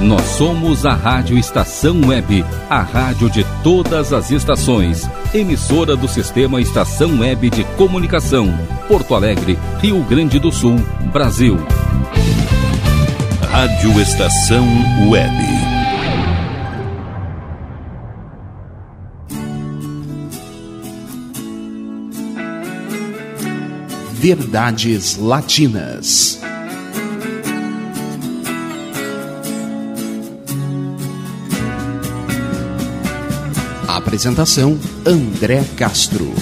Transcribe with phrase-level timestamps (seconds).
[0.00, 5.10] Nós somos a Rádio Estação Web, a rádio de todas as estações.
[5.34, 8.46] Emissora do Sistema Estação Web de Comunicação.
[8.86, 10.76] Porto Alegre, Rio Grande do Sul,
[11.12, 11.56] Brasil.
[13.50, 14.64] Rádio Estação
[15.10, 15.34] Web.
[24.12, 26.37] Verdades Latinas.
[34.08, 36.32] Apresentação André Castro.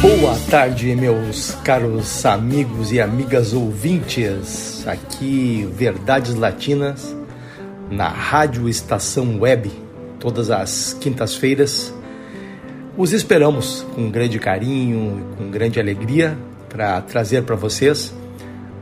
[0.00, 4.84] Boa tarde, meus caros amigos e amigas ouvintes.
[4.84, 7.16] Aqui, Verdades Latinas,
[7.88, 9.70] na Rádio Estação Web,
[10.18, 11.94] todas as quintas-feiras.
[12.96, 16.36] Os esperamos com grande carinho, com grande alegria,
[16.68, 18.12] para trazer para vocês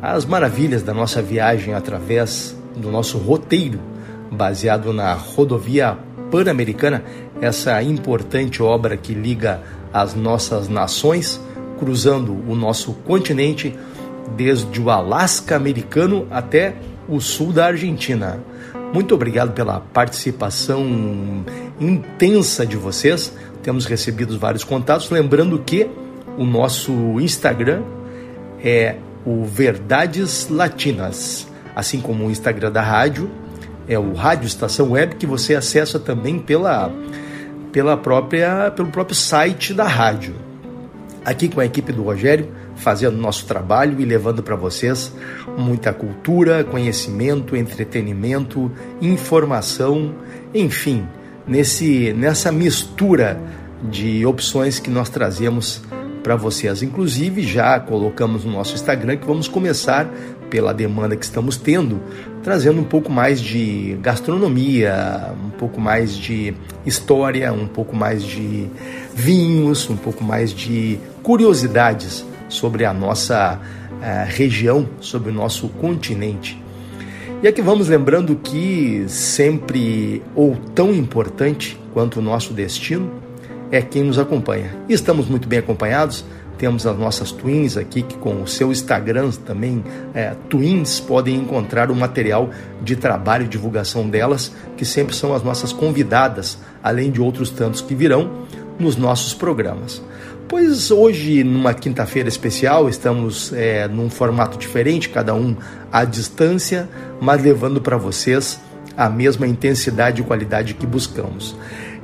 [0.01, 3.79] as maravilhas da nossa viagem através do nosso roteiro,
[4.33, 5.99] baseado na rodovia
[6.31, 7.03] Pan-Americana,
[7.41, 9.61] essa importante obra que liga
[9.93, 11.41] as nossas nações,
[11.79, 13.75] cruzando o nosso continente
[14.37, 16.75] desde o Alasca americano até
[17.09, 18.39] o sul da Argentina.
[18.93, 20.85] Muito obrigado pela participação
[21.81, 23.33] intensa de vocês.
[23.63, 25.11] Temos recebido vários contatos.
[25.11, 25.89] Lembrando que
[26.37, 27.83] o nosso Instagram
[28.63, 33.31] é o Verdades Latinas, assim como o Instagram da rádio
[33.91, 36.93] é o Rádio Estação Web que você acessa também pela,
[37.73, 40.35] pela própria, pelo próprio site da rádio.
[41.25, 45.13] Aqui com a equipe do Rogério, fazendo nosso trabalho e levando para vocês
[45.57, 48.71] muita cultura, conhecimento, entretenimento,
[49.03, 50.15] informação,
[50.55, 51.07] enfim,
[51.47, 53.39] nesse, nessa mistura
[53.83, 55.83] de opções que nós trazemos
[56.23, 56.83] para vocês.
[56.83, 60.09] Inclusive, já colocamos no nosso Instagram que vamos começar
[60.49, 62.01] pela demanda que estamos tendo,
[62.43, 66.55] trazendo um pouco mais de gastronomia, um pouco mais de
[66.87, 68.67] história, um pouco mais de
[69.15, 76.61] vinhos, um pouco mais de curiosidades sobre a nossa uh, região, sobre o nosso continente.
[77.43, 83.11] E aqui vamos lembrando que sempre ou tão importante quanto o nosso destino
[83.71, 84.77] é quem nos acompanha.
[84.89, 86.25] E estamos muito bem acompanhados
[86.61, 89.83] temos as nossas twins aqui, que com o seu Instagram também,
[90.13, 92.51] é, twins, podem encontrar o material
[92.83, 97.81] de trabalho e divulgação delas, que sempre são as nossas convidadas, além de outros tantos
[97.81, 98.47] que virão
[98.79, 100.03] nos nossos programas.
[100.47, 105.57] Pois hoje, numa quinta-feira especial, estamos é, num formato diferente, cada um
[105.91, 106.91] à distância,
[107.23, 108.61] mas levando para vocês
[108.95, 111.57] a mesma intensidade e qualidade que buscamos.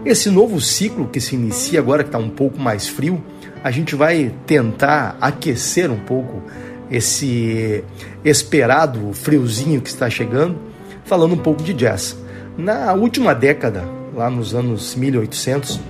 [0.03, 3.23] Esse novo ciclo que se inicia agora, que está um pouco mais frio,
[3.67, 6.41] a gente vai tentar aquecer um pouco
[6.89, 7.83] esse
[8.25, 10.57] esperado friozinho que está chegando,
[11.05, 12.17] falando um pouco de jazz.
[12.57, 13.83] Na última década,
[14.15, 15.81] lá nos anos 1800,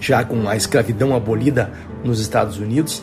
[0.00, 1.70] já com a escravidão abolida
[2.02, 3.02] nos Estados Unidos,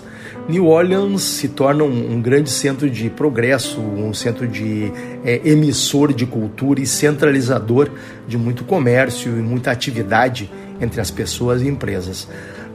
[0.50, 4.92] New Orleans se torna um, um grande centro de progresso, um centro de
[5.24, 7.92] é, emissor de cultura e centralizador
[8.28, 10.50] de muito comércio e muita atividade
[10.82, 12.28] entre as pessoas e empresas.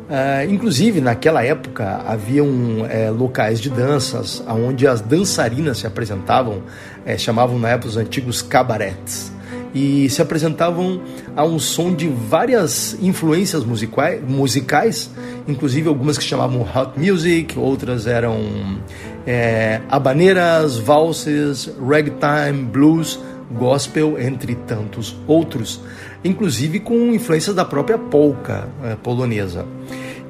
[0.09, 2.49] Uh, inclusive, naquela época, haviam
[2.89, 6.63] é, locais de danças onde as dançarinas se apresentavam,
[7.05, 9.31] é, chamavam na época os antigos cabarets,
[9.75, 11.03] e se apresentavam
[11.37, 15.11] a um som de várias influências musicais, musicais
[15.47, 18.79] inclusive algumas que chamavam hot music, outras eram
[19.27, 23.19] é, habaneiras, valses, ragtime, blues,
[23.51, 25.81] gospel, entre tantos outros
[26.25, 29.67] inclusive com influências da própria polca eh, polonesa.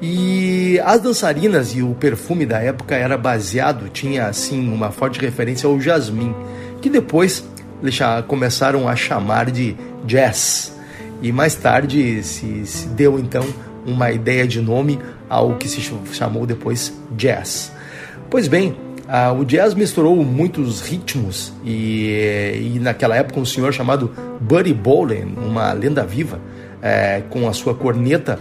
[0.01, 5.67] E as dançarinas e o perfume da época era baseado, tinha assim uma forte referência
[5.67, 6.33] ao jasmim,
[6.81, 7.45] que depois
[8.27, 10.77] começaram a chamar de jazz.
[11.21, 13.45] E mais tarde se, se deu então
[13.85, 14.99] uma ideia de nome
[15.29, 15.81] ao que se
[16.13, 17.71] chamou depois jazz.
[18.29, 18.77] Pois bem,
[19.11, 25.35] ah, o jazz misturou muitos ritmos e, e, naquela época um senhor chamado Buddy Bolin,
[25.35, 26.39] uma lenda viva,
[26.79, 28.37] é, com a sua corneta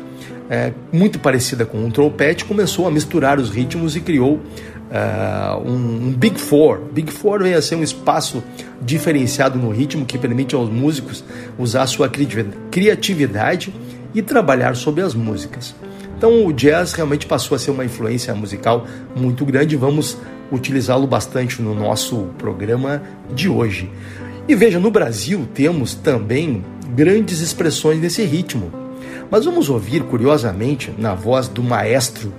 [0.51, 6.09] é, muito parecida com um trompete, começou a misturar os ritmos e criou uh, um,
[6.09, 6.81] um, Big Four.
[6.93, 8.43] Big Four vem a ser um espaço
[8.81, 11.25] diferenciado no ritmo que permite aos músicos
[11.59, 12.11] usar sua
[12.71, 13.73] criatividade
[14.15, 15.75] e trabalhar sobre as músicas.
[16.17, 19.77] Então o jazz realmente passou a ser uma influência musical muito grande.
[19.77, 20.19] Vamos
[20.51, 23.03] utilizá-lo bastante no nosso programa
[23.35, 23.91] de hoje.
[24.49, 26.65] E veja, no Brasil temos também
[26.95, 28.73] grandes expressões nesse ritmo.
[29.31, 32.33] Mas vamos ouvir, curiosamente, na voz do maestro,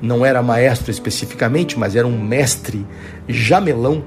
[0.00, 2.86] não era maestro especificamente, mas era um mestre
[3.28, 4.04] jamelão,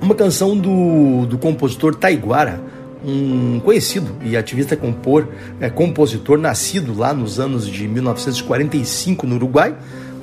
[0.00, 2.60] Uma canção do, do compositor Taiguara,
[3.02, 5.28] um conhecido e ativista compor,
[5.58, 9.74] é, compositor nascido lá nos anos de 1945 no Uruguai,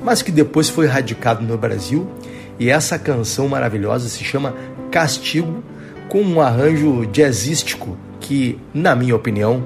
[0.04, 2.06] mas que depois foi radicado no Brasil.
[2.58, 4.54] E essa canção maravilhosa se chama
[4.90, 5.62] Castigo,
[6.08, 9.64] com um arranjo jazzístico que, na minha opinião,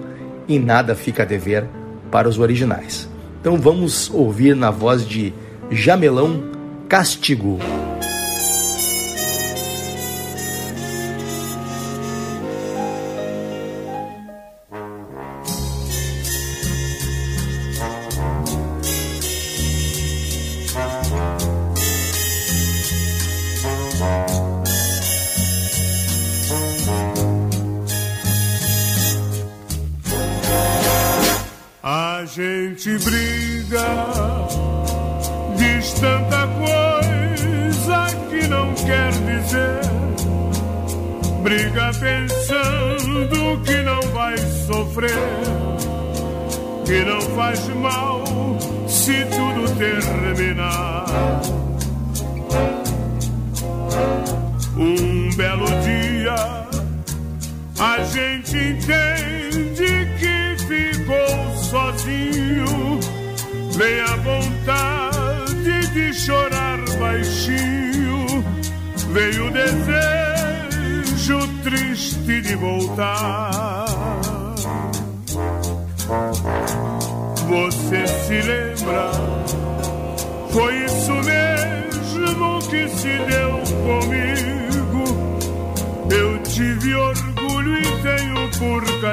[0.49, 1.67] em nada fica a dever
[2.11, 3.09] para os originais.
[3.41, 5.33] Então vamos ouvir na voz de
[5.71, 6.43] Jamelão
[6.89, 7.59] Castigo.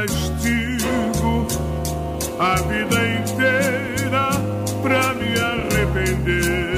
[0.05, 1.47] castigo
[2.39, 4.29] a vida inteira
[4.81, 6.75] pra me arrepender.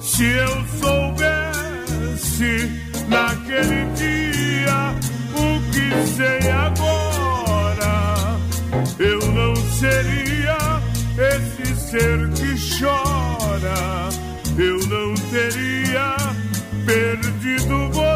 [0.00, 2.54] Se eu soubesse
[3.08, 4.94] naquele dia
[5.34, 5.86] o que
[6.16, 7.94] sei agora,
[8.98, 10.58] eu não seria
[11.18, 14.08] esse ser que chora.
[14.58, 16.16] Eu não teria
[16.86, 18.15] perdido você.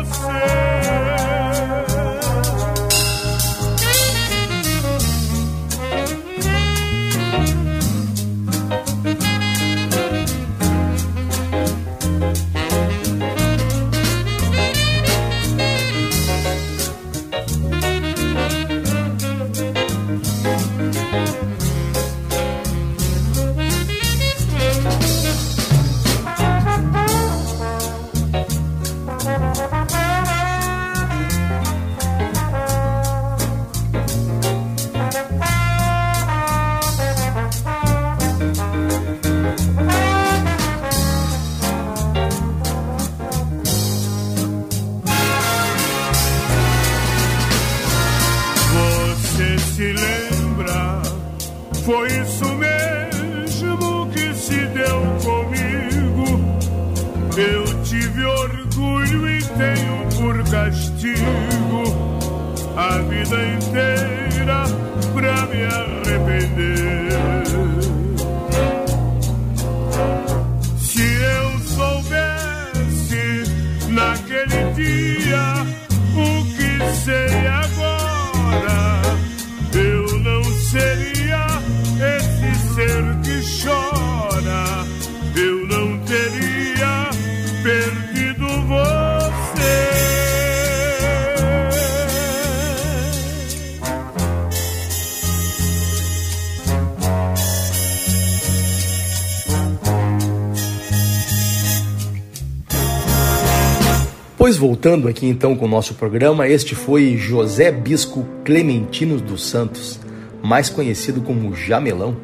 [104.50, 110.00] Pois voltando aqui então com o nosso programa, este foi José Bisco Clementino dos Santos,
[110.42, 112.16] mais conhecido como Jamelão,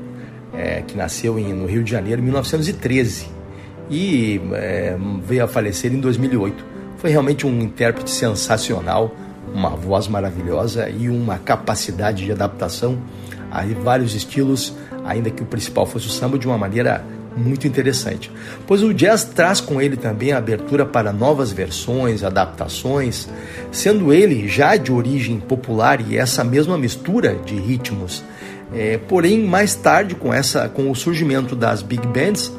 [0.53, 3.29] é, que nasceu em, no Rio de Janeiro em 1913
[3.89, 6.65] e é, veio a falecer em 2008.
[6.97, 9.15] Foi realmente um intérprete sensacional,
[9.55, 12.99] uma voz maravilhosa e uma capacidade de adaptação
[13.53, 17.05] a vários estilos, ainda que o principal fosse o samba, de uma maneira
[17.37, 18.31] muito interessante,
[18.67, 23.29] pois o jazz traz com ele também a abertura para novas versões, adaptações,
[23.71, 28.25] sendo ele já de origem popular e essa mesma mistura de ritmos.
[28.75, 32.51] É, porém, mais tarde, com, essa, com o surgimento das big bands,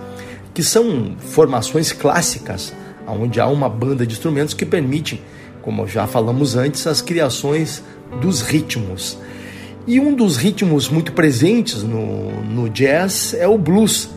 [0.54, 2.74] que são formações clássicas,
[3.06, 5.22] onde há uma banda de instrumentos que permite,
[5.62, 7.84] como já falamos antes, as criações
[8.22, 9.18] dos ritmos.
[9.86, 14.10] E um dos ritmos muito presentes no, no jazz é o blues,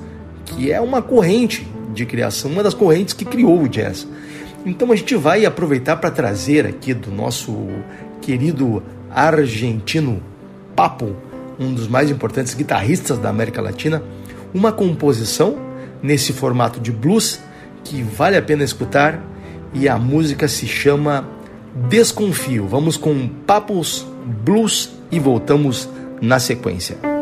[0.50, 4.06] que é uma corrente de criação, uma das correntes que criou o jazz.
[4.64, 7.68] Então a gente vai aproveitar para trazer aqui do nosso
[8.20, 10.22] querido argentino
[10.76, 11.16] Papo,
[11.58, 14.02] um dos mais importantes guitarristas da América Latina,
[14.52, 15.56] uma composição
[16.02, 17.40] nesse formato de blues
[17.84, 19.20] que vale a pena escutar
[19.72, 21.28] e a música se chama
[21.88, 22.66] Desconfio.
[22.66, 24.06] Vamos com Papos
[24.44, 25.88] Blues e voltamos
[26.20, 27.19] na sequência.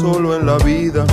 [0.00, 1.04] solo en la vida.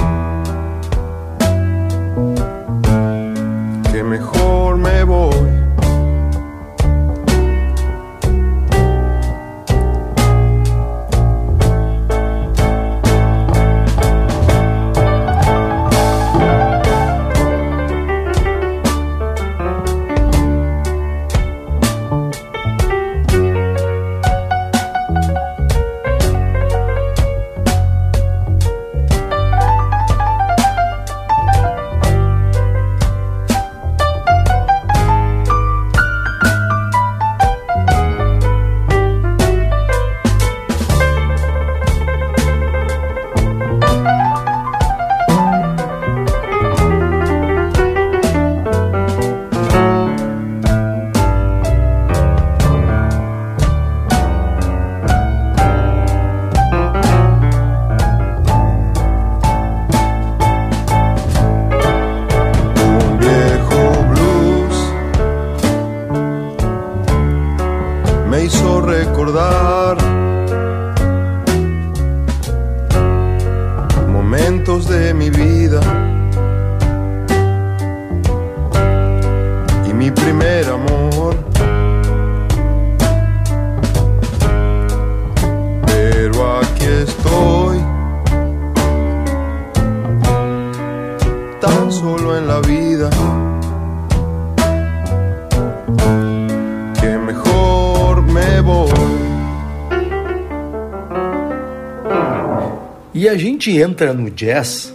[103.57, 104.93] Gente entra no jazz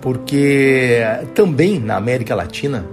[0.00, 1.00] porque
[1.34, 2.86] também na América Latina,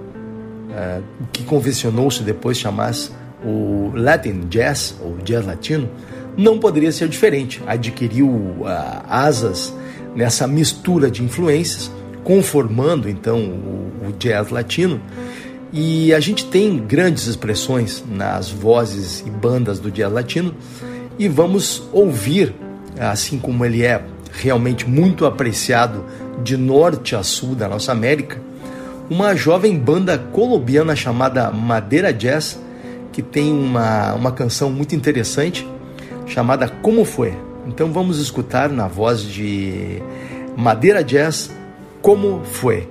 [0.70, 3.12] uh, o que convencionou-se depois chamasse
[3.46, 5.88] o Latin Jazz, ou Jazz Latino,
[6.36, 7.62] não poderia ser diferente.
[7.66, 8.66] Adquiriu uh,
[9.08, 9.74] asas
[10.16, 11.90] nessa mistura de influências,
[12.24, 15.00] conformando então o, o jazz latino.
[15.72, 20.54] E a gente tem grandes expressões nas vozes e bandas do jazz latino,
[21.20, 22.54] e vamos ouvir,
[23.00, 24.04] assim como ele é
[24.38, 26.06] realmente muito apreciado
[26.44, 28.40] de norte a sul da nossa América,
[29.10, 32.60] uma jovem banda colombiana chamada Madeira Jazz,
[33.12, 35.68] que tem uma, uma canção muito interessante
[36.26, 37.34] chamada Como Foi.
[37.66, 40.02] Então vamos escutar na voz de
[40.56, 41.50] Madeira Jazz
[42.02, 42.88] Como Foi.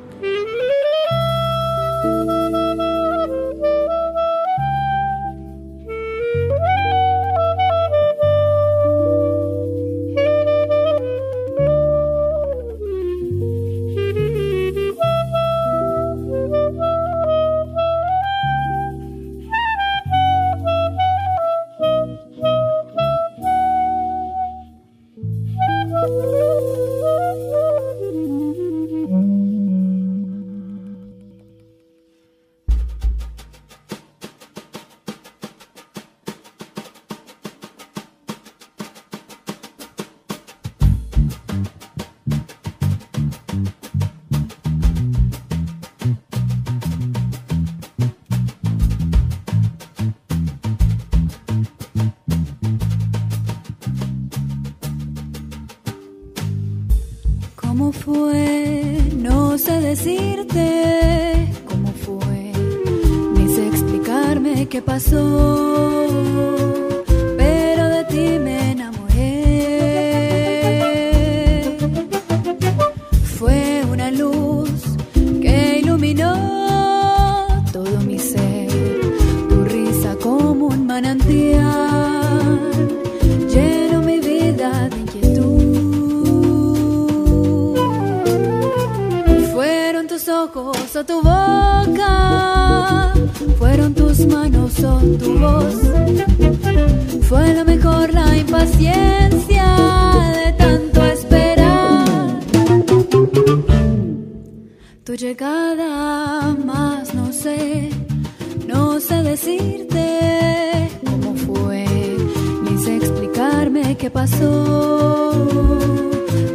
[114.27, 114.67] Pasó.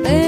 [0.03, 0.20] tu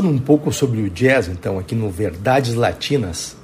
[0.00, 3.36] Falando um pouco sobre o jazz, então, aqui no Verdades Latinas,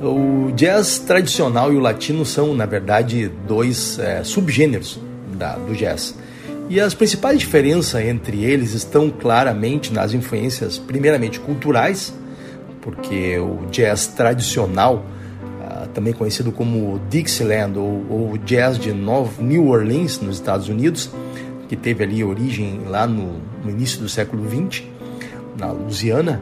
[0.00, 4.98] o jazz tradicional e o latino são, na verdade, dois é, subgêneros
[5.36, 6.14] da, do jazz.
[6.70, 12.14] E as principais diferenças entre eles estão claramente nas influências, primeiramente culturais,
[12.80, 15.04] porque o jazz tradicional,
[15.60, 21.10] ah, também conhecido como Dixieland ou, ou jazz de New Orleans, nos Estados Unidos,
[21.68, 24.88] que teve ali origem lá no, no início do século XX,
[25.60, 26.40] na Louisiana,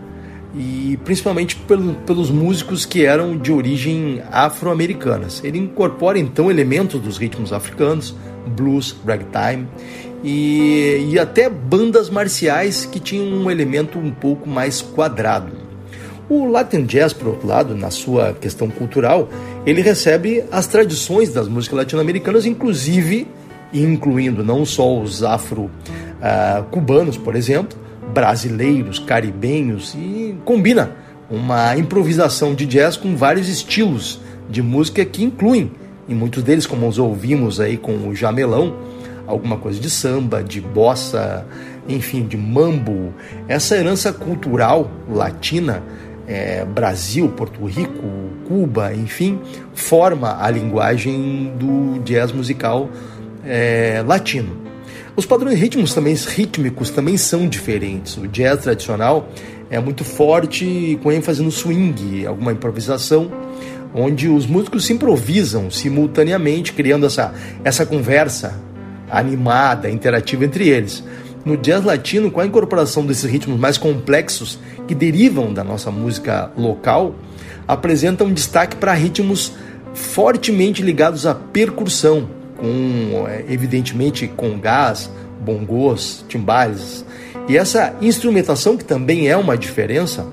[0.55, 5.43] e principalmente pelo, pelos músicos que eram de origem afro-americanas.
[5.45, 8.15] Ele incorpora então elementos dos ritmos africanos,
[8.47, 9.69] blues, ragtime
[10.25, 15.53] e, e até bandas marciais que tinham um elemento um pouco mais quadrado.
[16.29, 19.31] O Latin Jazz, por outro lado, na sua questão cultural,
[19.65, 23.27] ele recebe as tradições das músicas latino-americanas, inclusive,
[23.73, 27.79] incluindo não só os afro-cubanos, ah, por exemplo,
[28.13, 30.93] brasileiros, caribenhos e combina
[31.31, 35.71] uma improvisação de jazz com vários estilos de música que incluem,
[36.09, 38.75] em muitos deles, como os ouvimos aí com o Jamelão,
[39.27, 41.47] alguma coisa de samba, de bossa,
[41.87, 43.13] enfim, de mambo.
[43.47, 45.83] Essa herança cultural latina,
[46.27, 48.05] é, Brasil, Porto Rico,
[48.47, 49.39] Cuba, enfim,
[49.75, 52.89] forma a linguagem do jazz musical
[53.45, 54.68] é, latino.
[55.19, 58.17] Os padrões ritmos também, rítmicos também são diferentes.
[58.17, 59.29] O jazz tradicional
[59.69, 63.29] é muito forte, com ênfase no swing, alguma improvisação,
[63.93, 68.63] onde os músicos se improvisam simultaneamente, criando essa, essa conversa
[69.11, 71.03] animada, interativa entre eles.
[71.45, 76.53] No jazz latino, com a incorporação desses ritmos mais complexos que derivam da nossa música
[76.57, 77.17] local,
[77.67, 79.53] apresenta um destaque para ritmos
[79.95, 87.05] fortemente ligados à percussão, com é, evidentemente com gás, bongos, timbales.
[87.49, 90.27] E essa instrumentação que também é uma diferença,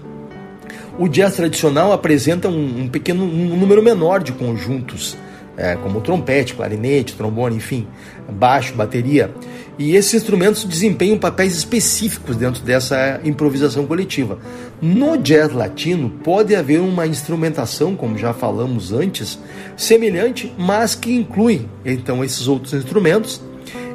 [0.97, 5.15] o jazz tradicional apresenta um, um pequeno um número menor de conjuntos,
[5.57, 7.87] é, como trompete, clarinete, trombone, enfim,
[8.29, 9.33] baixo, bateria.
[9.77, 14.39] E esses instrumentos desempenham papéis específicos dentro dessa improvisação coletiva.
[14.81, 19.39] No jazz latino pode haver uma instrumentação, como já falamos antes,
[19.77, 23.41] semelhante, mas que inclui então esses outros instrumentos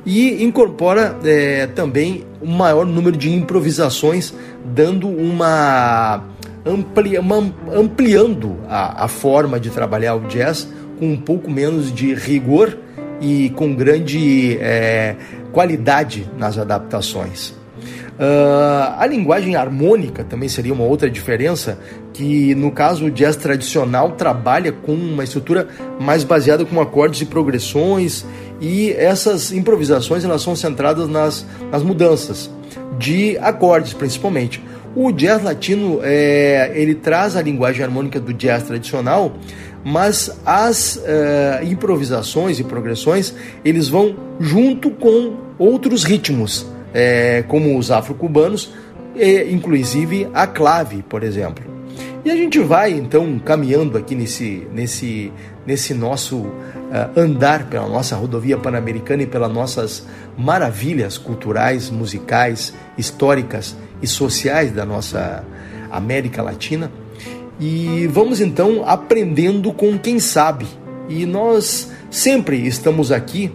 [0.05, 4.33] e incorpora é, também um maior número de improvisações,
[4.65, 6.25] dando uma,
[6.65, 10.67] ampli, uma ampliando a, a forma de trabalhar o jazz
[10.99, 12.77] com um pouco menos de rigor
[13.21, 15.17] e com grande é,
[15.53, 17.60] qualidade nas adaptações.
[18.21, 21.79] Uh, a linguagem harmônica também seria uma outra diferença,
[22.13, 25.67] que no caso o jazz tradicional trabalha com uma estrutura
[25.99, 28.27] mais baseada com acordes e progressões,
[28.61, 32.51] e essas improvisações elas são centradas nas, nas mudanças
[32.99, 34.63] de acordes principalmente.
[34.95, 39.33] O jazz latino é, ele traz a linguagem harmônica do jazz tradicional,
[39.83, 43.33] mas as uh, improvisações e progressões
[43.65, 48.73] eles vão junto com outros ritmos é, como os afro-cubanos,
[49.51, 51.71] inclusive a clave, por exemplo.
[52.23, 55.33] E a gente vai então caminhando aqui nesse, nesse,
[55.67, 63.75] nesse nosso uh, andar pela nossa rodovia pan-americana e pelas nossas maravilhas culturais, musicais, históricas
[64.03, 65.43] e sociais da nossa
[65.91, 66.93] América Latina.
[67.59, 70.67] E vamos então aprendendo com quem sabe.
[71.09, 73.51] E nós sempre estamos aqui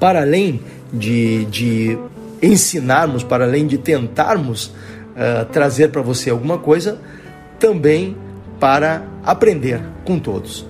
[0.00, 0.60] para além
[0.92, 1.98] de, de
[2.42, 6.98] ensinarmos, para além de tentarmos uh, trazer para você alguma coisa,
[7.58, 8.14] também
[8.58, 10.66] para aprender com todos.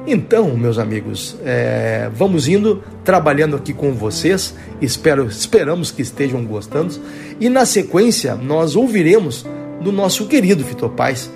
[0.09, 4.55] Então, meus amigos, é, vamos indo, trabalhando aqui com vocês.
[4.81, 6.95] Espero, esperamos que estejam gostando.
[7.41, 9.45] E na sequência, nós ouviremos
[9.81, 11.29] do nosso querido Fito Paz,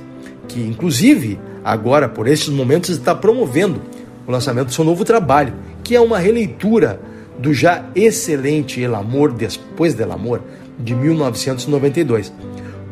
[0.46, 3.82] que inclusive agora, por estes momentos, está promovendo
[4.24, 5.52] o lançamento do seu novo trabalho,
[5.82, 7.00] que é uma releitura
[7.40, 10.42] do já excelente El Amor Depois del Amor,
[10.78, 12.32] de 1992.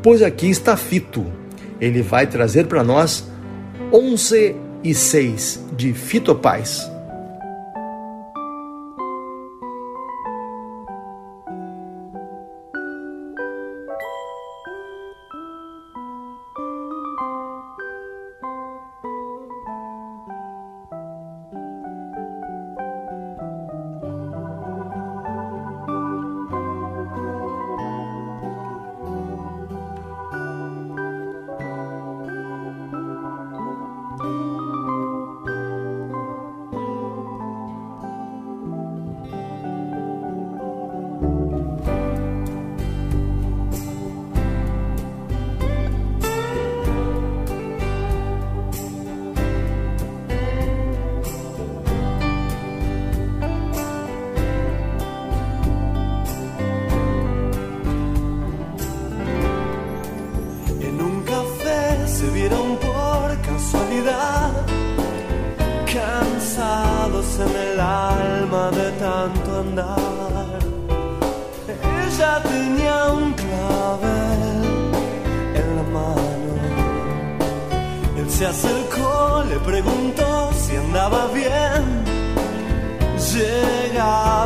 [0.03, 1.25] Pois aqui está Fito.
[1.81, 3.31] Ele vai trazer para nós
[3.93, 6.35] 11 e 6 de Fito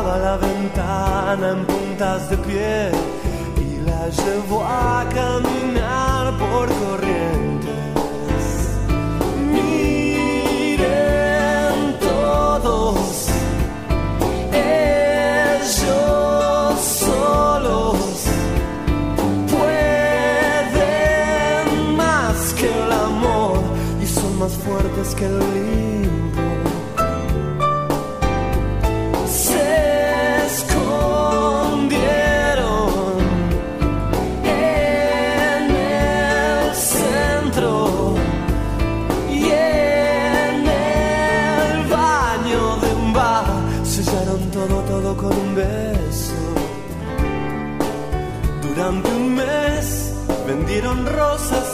[0.05, 2.91] La ventana en puntas de pie
[3.57, 8.43] y la llevó a caminar por corrientes.
[9.53, 10.77] Miren
[11.99, 13.27] todos,
[14.51, 15.71] ellos
[16.81, 17.97] solos
[19.49, 20.85] pueden
[21.95, 23.59] más que el amor
[24.01, 26.32] y son más fuertes que el límite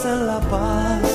[0.04, 1.10] en La Paz.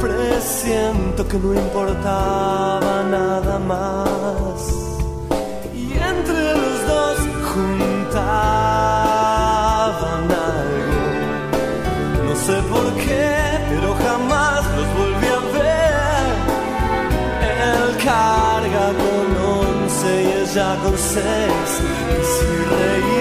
[0.00, 4.58] Presiento que no importaba nada más.
[5.74, 7.18] Y entre los dos
[7.52, 8.22] juntaban
[10.54, 11.04] algo.
[12.26, 13.30] No sé por qué,
[13.70, 16.26] pero jamás los volví a ver.
[17.70, 21.70] Él carga con once y ella con seis.
[22.10, 23.11] Y si reía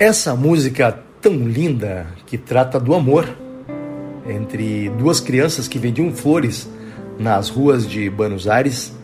[0.00, 3.28] Essa música tão linda que trata do amor
[4.26, 6.66] entre duas crianças que vendiam flores
[7.18, 8.96] nas ruas de Buenos Aires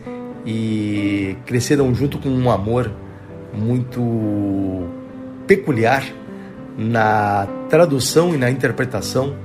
[0.43, 2.91] e cresceram junto com um amor
[3.53, 4.89] muito
[5.45, 6.03] peculiar
[6.75, 9.35] na tradução e na interpretação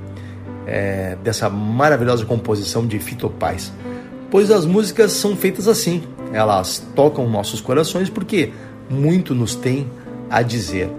[0.65, 3.71] é, dessa maravilhosa composição de Fito Paz.
[4.31, 8.51] Pois as músicas são feitas assim, elas tocam nossos corações porque
[8.89, 9.87] muito nos tem
[10.31, 10.89] a dizer.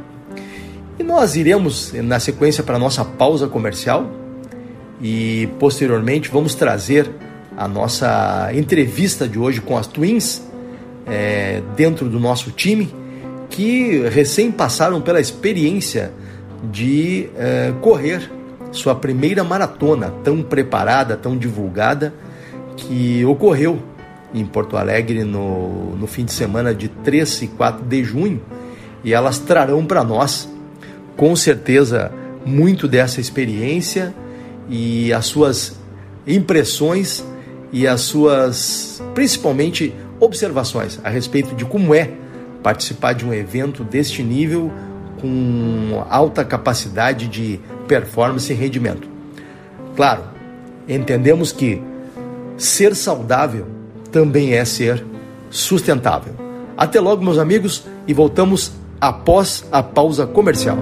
[0.96, 4.09] E nós iremos na sequência para a nossa pausa comercial
[5.02, 7.11] e posteriormente vamos trazer
[7.57, 10.42] a nossa entrevista de hoje com as Twins
[11.04, 12.94] é, dentro do nosso time
[13.50, 16.12] que recém passaram pela experiência
[16.70, 18.30] de é, correr
[18.70, 22.14] sua primeira maratona tão preparada, tão divulgada
[22.76, 23.80] que ocorreu
[24.33, 28.40] em Porto Alegre no, no fim de semana de 3 e 4 de junho.
[29.04, 30.54] E elas trarão para nós
[31.16, 32.12] com certeza
[32.44, 34.14] muito dessa experiência
[34.68, 35.79] e as suas
[36.27, 37.24] impressões
[37.72, 42.11] e as suas principalmente observações a respeito de como é
[42.62, 44.72] participar de um evento deste nível
[45.20, 49.09] com alta capacidade de performance e rendimento.
[49.96, 50.24] Claro,
[50.88, 51.81] entendemos que
[52.57, 53.66] ser saudável
[54.11, 55.05] também é ser
[55.50, 56.35] sustentável.
[56.77, 58.72] Até logo, meus amigos, e voltamos
[59.07, 60.79] após a pausa comercial.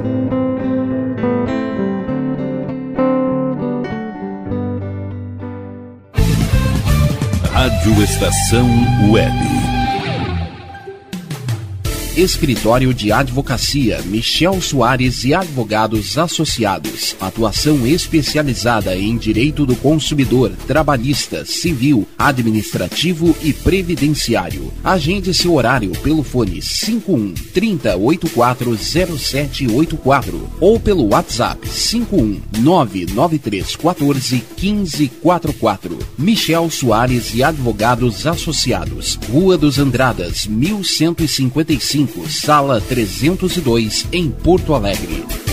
[7.53, 8.69] Rádio Estação
[9.11, 9.62] Web.
[12.16, 17.16] Escritório de Advocacia Michel Soares e Advogados Associados.
[17.18, 24.70] Atuação especializada em direito do consumidor, trabalhista, civil, administrativo e previdenciário.
[24.85, 35.98] Agende seu horário pelo fone 51 30 840784 ou pelo WhatsApp 51 993 14 1544.
[36.18, 39.18] Michel Soares e Advogados Associados.
[39.31, 45.52] Rua dos Andradas, 1155 sala 302, em Porto Alegre.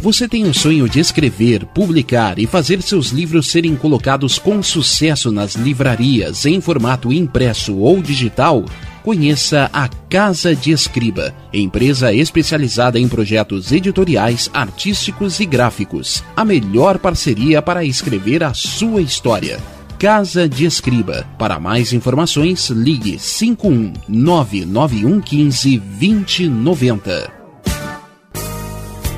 [0.00, 5.30] Você tem o sonho de escrever, publicar e fazer seus livros serem colocados com sucesso
[5.30, 8.64] nas livrarias em formato impresso ou digital?
[9.02, 16.24] Conheça a Casa de Escriba, empresa especializada em projetos editoriais, artísticos e gráficos.
[16.34, 19.60] A melhor parceria para escrever a sua história.
[20.00, 21.26] Casa de Escriba.
[21.36, 27.39] Para mais informações, ligue 51 99115 2090.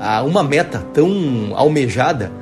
[0.00, 2.32] ah, uma meta tão almejada.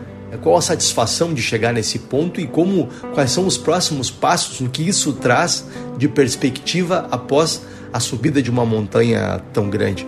[0.41, 4.71] Qual a satisfação de chegar nesse ponto e como quais são os próximos passos, o
[4.71, 7.61] que isso traz de perspectiva após
[7.93, 10.07] a subida de uma montanha tão grande.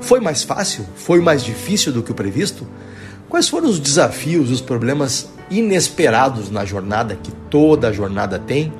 [0.00, 0.86] Foi mais fácil?
[0.94, 2.66] Foi mais difícil do que o previsto?
[3.28, 8.72] Quais foram os desafios, os problemas inesperados na jornada que toda jornada tem?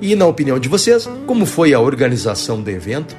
[0.00, 3.16] E na opinião de vocês, como foi a organização do evento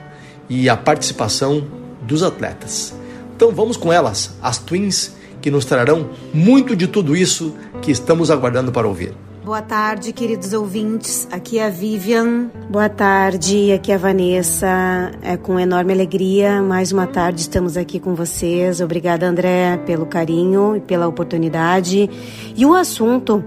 [0.50, 1.68] e a participação
[2.02, 2.94] dos atletas?
[3.36, 8.30] Então vamos com elas, as Twins, que nos trarão muito de tudo isso que estamos
[8.30, 9.14] aguardando para ouvir.
[9.52, 11.28] Boa tarde, queridos ouvintes.
[11.30, 12.50] Aqui é a Vivian.
[12.70, 15.12] Boa tarde, aqui é a Vanessa.
[15.22, 18.80] É com enorme alegria, mais uma tarde estamos aqui com vocês.
[18.80, 22.10] Obrigada, André, pelo carinho e pela oportunidade.
[22.56, 23.44] E o assunto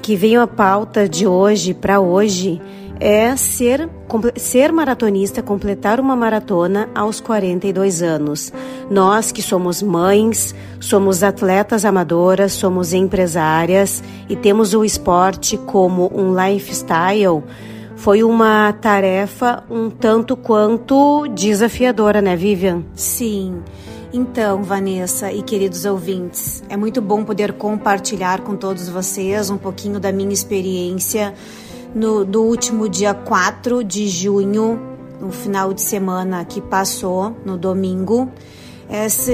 [0.00, 2.62] que veio à pauta de hoje para hoje
[3.00, 3.88] é ser,
[4.36, 8.52] ser maratonista, completar uma maratona aos 42 anos.
[8.90, 16.34] Nós que somos mães, somos atletas amadoras, somos empresárias e temos o esporte como um
[16.34, 17.42] lifestyle,
[17.96, 22.82] foi uma tarefa um tanto quanto desafiadora, né, Vivian?
[22.94, 23.60] Sim.
[24.12, 30.00] Então, Vanessa e queridos ouvintes, é muito bom poder compartilhar com todos vocês um pouquinho
[30.00, 31.32] da minha experiência
[31.94, 34.80] no, do último dia 4 de junho,
[35.20, 38.28] no final de semana que passou, no domingo.
[38.88, 39.32] Essa,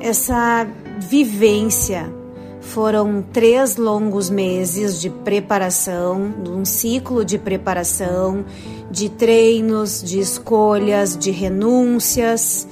[0.00, 0.66] essa
[0.98, 2.12] vivência
[2.60, 8.44] foram três longos meses de preparação, um ciclo de preparação,
[8.90, 12.68] de treinos, de escolhas, de renúncias,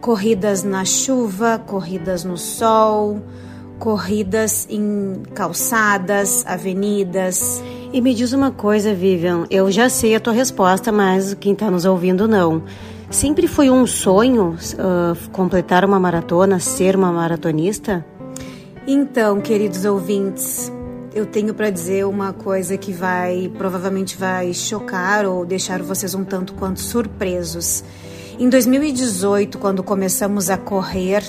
[0.00, 3.20] corridas na chuva, corridas no sol,
[3.78, 7.60] corridas em calçadas, avenidas.
[7.92, 11.70] E me diz uma coisa, Vivian, eu já sei a tua resposta, mas quem está
[11.70, 12.62] nos ouvindo não.
[13.10, 18.02] Sempre foi um sonho uh, completar uma maratona, ser uma maratonista?
[18.86, 20.72] Então, queridos ouvintes,
[21.14, 26.24] eu tenho para dizer uma coisa que vai provavelmente vai chocar ou deixar vocês um
[26.24, 27.84] tanto quanto surpresos.
[28.38, 31.22] Em 2018, quando começamos a correr,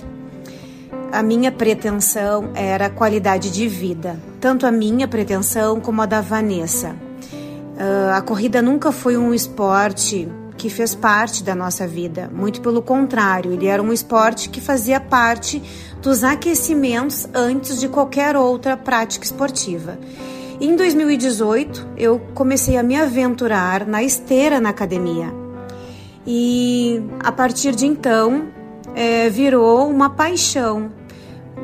[1.14, 6.96] a minha pretensão era qualidade de vida, tanto a minha pretensão como a da Vanessa.
[7.76, 12.82] Uh, a corrida nunca foi um esporte que fez parte da nossa vida, muito pelo
[12.82, 15.62] contrário, ele era um esporte que fazia parte
[16.02, 20.00] dos aquecimentos antes de qualquer outra prática esportiva.
[20.60, 25.32] Em 2018, eu comecei a me aventurar na esteira na academia.
[26.26, 28.48] E a partir de então,
[28.96, 31.03] é, virou uma paixão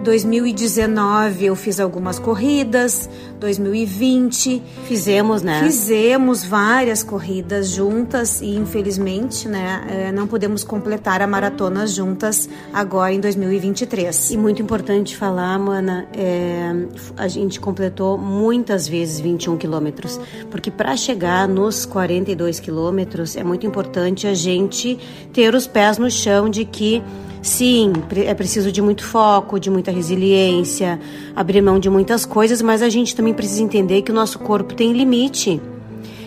[0.03, 5.61] 2019 eu fiz algumas corridas, 2020 fizemos, né?
[5.63, 13.13] Fizemos várias corridas juntas e infelizmente, né, eh, não podemos completar a maratona juntas agora
[13.13, 14.31] em 2023.
[14.31, 16.71] E muito importante falar, mana, é,
[17.17, 20.19] a gente completou muitas vezes 21 quilômetros,
[20.49, 24.97] porque para chegar nos 42 quilômetros é muito importante a gente
[25.33, 27.03] ter os pés no chão de que
[27.41, 27.93] Sim,
[28.25, 30.99] é preciso de muito foco, de muita resiliência,
[31.35, 34.73] abrir mão de muitas coisas, mas a gente também precisa entender que o nosso corpo
[34.73, 35.61] tem limite.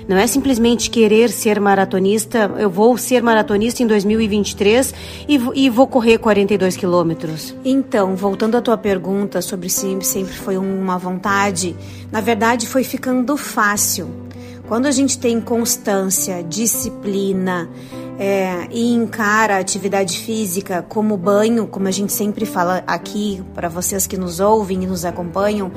[0.09, 4.95] Não é simplesmente querer ser maratonista, eu vou ser maratonista em 2023
[5.29, 7.55] e, e vou correr 42 quilômetros.
[7.65, 11.77] Então, voltando à tua pergunta sobre se sempre foi uma vontade,
[12.11, 14.11] na verdade foi ficando fácil.
[14.67, 17.69] Quando a gente tem constância, disciplina,
[18.19, 23.69] é, e encara a atividade física como banho, como a gente sempre fala aqui para
[23.69, 25.73] vocês que nos ouvem e nos acompanham,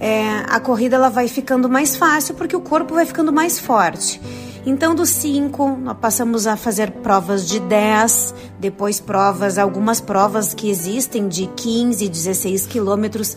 [0.00, 4.20] é, a corrida ela vai ficando mais fácil porque o corpo vai ficando mais forte.
[4.64, 10.70] Então, dos 5, nós passamos a fazer provas de 10, depois provas, algumas provas que
[10.70, 13.36] existem de 15, 16 quilômetros,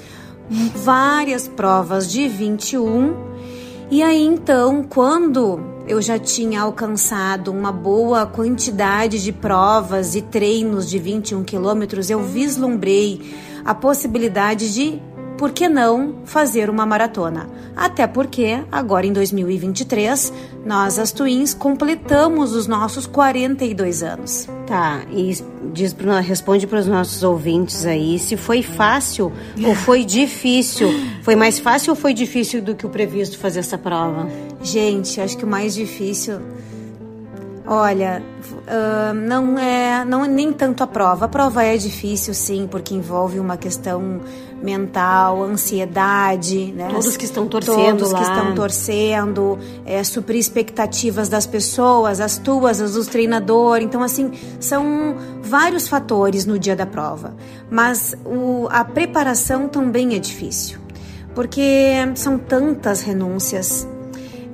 [0.76, 3.16] várias provas de 21.
[3.90, 10.90] E aí, então, quando eu já tinha alcançado uma boa quantidade de provas e treinos
[10.90, 13.22] de 21 quilômetros, eu vislumbrei
[13.64, 15.02] a possibilidade de
[15.38, 17.50] por que não fazer uma maratona?
[17.76, 20.32] Até porque agora em 2023
[20.66, 24.48] nós as Twins completamos os nossos 42 anos.
[24.66, 25.38] Tá, e
[25.74, 29.32] diz, responde para os nossos ouvintes aí se foi fácil
[29.64, 30.90] ou foi difícil.
[31.22, 34.28] Foi mais fácil ou foi difícil do que o previsto fazer essa prova?
[34.66, 36.40] Gente, acho que o mais difícil
[37.68, 38.22] Olha,
[38.68, 41.26] uh, não é não é nem tanto a prova.
[41.26, 44.22] A prova é difícil, sim, porque envolve uma questão
[44.62, 46.90] mental, ansiedade, né?
[46.92, 48.20] Todos que estão torcendo Todos lá.
[48.20, 53.86] que estão torcendo, é, suprir expectativas das pessoas, as tuas, as dos treinadores.
[53.86, 57.36] Então, assim, são vários fatores no dia da prova.
[57.70, 60.78] Mas o, a preparação também é difícil,
[61.34, 63.88] porque são tantas renúncias,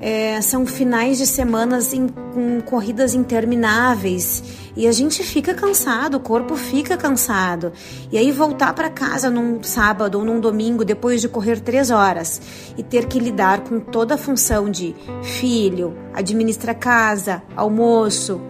[0.01, 4.43] é, são finais de semanas em, com corridas intermináveis
[4.75, 7.71] e a gente fica cansado, o corpo fica cansado.
[8.11, 12.41] E aí voltar para casa num sábado ou num domingo depois de correr três horas
[12.75, 18.41] e ter que lidar com toda a função de filho, administra casa, almoço,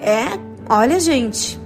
[0.00, 0.24] é,
[0.68, 1.60] olha gente,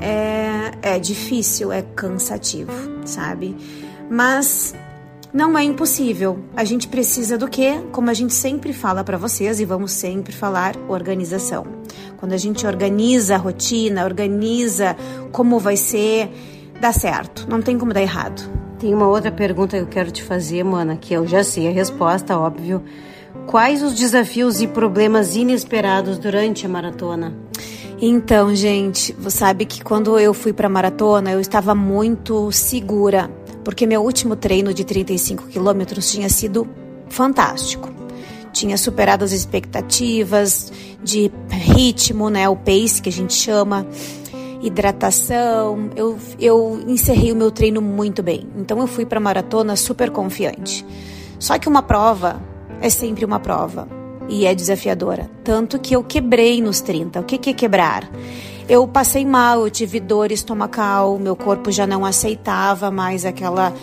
[0.00, 2.72] é, é difícil, é cansativo,
[3.04, 3.56] sabe?
[4.08, 4.74] Mas
[5.32, 6.40] não é impossível.
[6.56, 7.80] A gente precisa do quê?
[7.92, 11.64] Como a gente sempre fala para vocês e vamos sempre falar, organização.
[12.16, 14.96] Quando a gente organiza a rotina, organiza
[15.30, 16.30] como vai ser,
[16.80, 17.46] dá certo.
[17.48, 18.42] Não tem como dar errado.
[18.78, 21.70] Tem uma outra pergunta que eu quero te fazer, mana, que eu já sei a
[21.70, 22.82] resposta, óbvio.
[23.46, 27.34] Quais os desafios e problemas inesperados durante a maratona?
[28.02, 33.30] Então, gente, você sabe que quando eu fui para maratona, eu estava muito segura
[33.64, 36.68] porque meu último treino de 35 quilômetros tinha sido
[37.08, 37.90] fantástico.
[38.52, 43.86] Tinha superado as expectativas de ritmo, né, o pace que a gente chama,
[44.62, 45.90] hidratação.
[45.94, 48.48] Eu, eu encerrei o meu treino muito bem.
[48.56, 50.84] Então eu fui para a maratona super confiante.
[51.38, 52.42] Só que uma prova
[52.80, 53.88] é sempre uma prova
[54.28, 55.30] e é desafiadora.
[55.44, 57.20] Tanto que eu quebrei nos 30.
[57.20, 58.10] O que, que é quebrar?
[58.70, 63.74] Eu passei mal, eu tive dor estomacal, meu corpo já não aceitava mais aquela,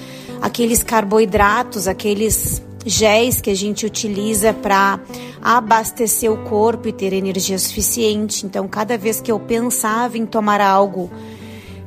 [0.41, 4.97] aqueles carboidratos, aqueles géis que a gente utiliza para
[5.41, 8.45] abastecer o corpo e ter energia suficiente.
[8.45, 11.11] Então, cada vez que eu pensava em tomar algo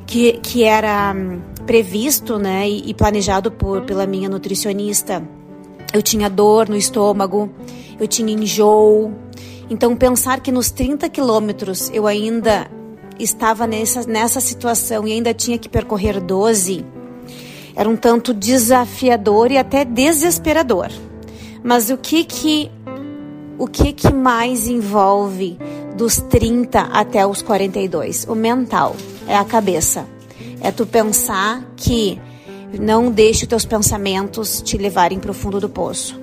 [0.07, 5.27] que, que era hum, previsto né, e, e planejado por, pela minha nutricionista,
[5.95, 7.49] eu tinha dor no estômago,
[7.99, 9.11] eu tinha enjoo.
[9.71, 12.71] Então, pensar que nos 30 quilômetros eu ainda
[13.23, 16.85] estava nessa, nessa situação e ainda tinha que percorrer 12,
[17.75, 20.89] era um tanto desafiador e até desesperador.
[21.63, 22.71] Mas o que que
[23.59, 25.59] o que que mais envolve
[25.95, 28.25] dos 30 até os 42?
[28.27, 28.97] O mental,
[29.29, 30.07] é a cabeça.
[30.63, 32.19] É tu pensar que
[32.79, 36.19] não deixe teus pensamentos te levarem para o fundo do poço.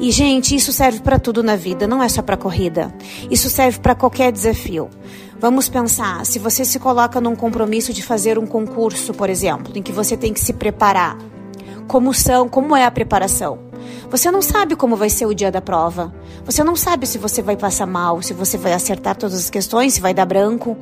[0.00, 2.94] E gente, isso serve para tudo na vida, não é só para corrida.
[3.30, 4.88] Isso serve para qualquer desafio.
[5.40, 9.82] Vamos pensar, se você se coloca num compromisso de fazer um concurso, por exemplo, em
[9.82, 11.16] que você tem que se preparar.
[11.86, 13.68] Como são, como é a preparação?
[14.10, 16.12] Você não sabe como vai ser o dia da prova.
[16.44, 19.94] Você não sabe se você vai passar mal, se você vai acertar todas as questões,
[19.94, 20.76] se vai dar branco,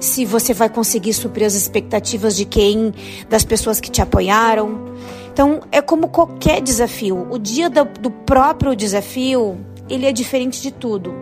[0.00, 2.92] se você vai conseguir suprir as expectativas de quem,
[3.28, 4.94] das pessoas que te apoiaram.
[5.38, 7.28] Então, é como qualquer desafio.
[7.30, 9.56] O dia do, próprio desafio,
[9.88, 11.14] ele é diferente de tudo.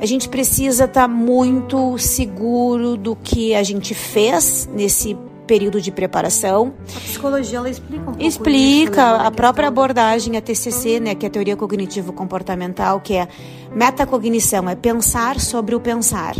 [0.00, 5.92] A gente precisa estar tá muito seguro do que a gente fez nesse período de
[5.92, 6.74] preparação.
[6.96, 11.14] A psicologia ela explica um pouco Explica isso, né, a própria abordagem, a TCC, né,
[11.14, 13.28] que é a teoria cognitivo comportamental, que é
[13.72, 16.34] metacognição, é pensar sobre o pensar.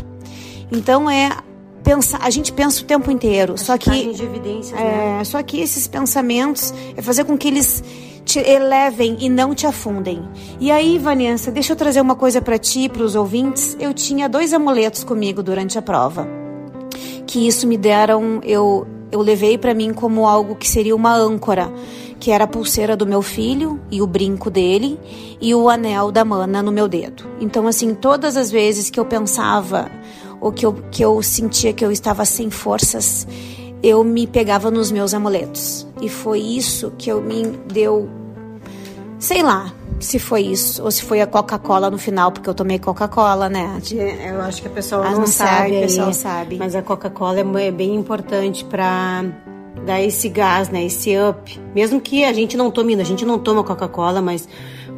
[0.73, 1.31] Então é
[1.83, 5.25] pensar, a gente pensa o tempo inteiro, só que de evidências, é, né?
[5.25, 7.83] só que esses pensamentos é fazer com que eles
[8.25, 10.23] te elevem e não te afundem.
[10.61, 13.77] E aí, Vanessa, deixa eu trazer uma coisa para ti, para os ouvintes.
[13.81, 16.43] Eu tinha dois amuletos comigo durante a prova
[17.33, 21.73] que isso me deram, eu, eu levei para mim como algo que seria uma âncora,
[22.21, 25.01] que era a pulseira do meu filho e o brinco dele
[25.41, 27.25] e o anel da mana no meu dedo.
[27.41, 29.91] Então, assim, todas as vezes que eu pensava
[30.43, 33.27] ou que eu, que eu sentia que eu estava sem forças,
[33.81, 35.87] eu me pegava nos meus amuletos.
[36.01, 38.11] E foi isso que eu me deu,
[39.21, 42.81] sei lá, se foi isso, ou se foi a Coca-Cola no final, porque eu tomei
[42.81, 43.81] Coca-Cola, né?
[43.95, 46.57] É, eu acho que a pessoa não, não sabe, o pessoal sabe.
[46.57, 49.25] Mas a Coca-Cola é, é bem importante para
[49.87, 50.85] dar esse gás, né?
[50.85, 51.61] Esse up.
[51.73, 54.49] Mesmo que a gente não tome, a gente não toma Coca-Cola, mas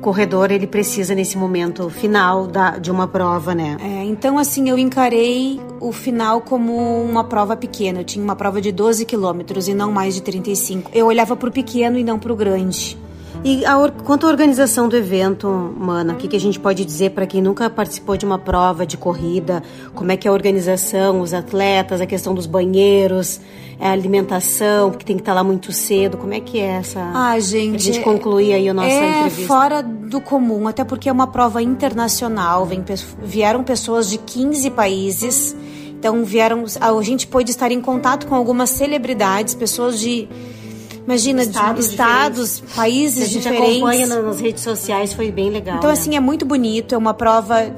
[0.05, 3.79] corredor ele precisa nesse momento final da, de uma prova, né?
[3.81, 8.01] É, então assim, eu encarei o final como uma prova pequena.
[8.01, 10.91] Eu tinha uma prova de 12 quilômetros e não mais de 35.
[10.93, 12.99] Eu olhava para o pequeno e não para o grande.
[13.45, 15.47] E a, quanto à organização do evento,
[15.79, 18.87] Mana, o que, que a gente pode dizer para quem nunca participou de uma prova
[18.87, 19.63] de corrida?
[19.95, 23.39] Como é que é a organização, os atletas, a questão dos banheiros,
[23.79, 26.17] a alimentação, que tem que estar lá muito cedo?
[26.17, 27.11] Como é que é essa?
[27.15, 27.77] Ah, gente.
[27.77, 29.43] A gente concluir aí a nossa é entrevista.
[29.43, 32.65] É fora do comum, até porque é uma prova internacional.
[32.65, 32.83] Vem,
[33.23, 35.55] vieram pessoas de 15 países.
[35.91, 40.29] Então vieram, a gente pôde estar em contato com algumas celebridades, pessoas de
[41.07, 43.77] Imagina, estados, estados países a gente diferentes.
[43.77, 45.77] acompanha nas redes sociais, foi bem legal.
[45.79, 45.95] Então, né?
[45.95, 47.71] assim, é muito bonito, é uma prova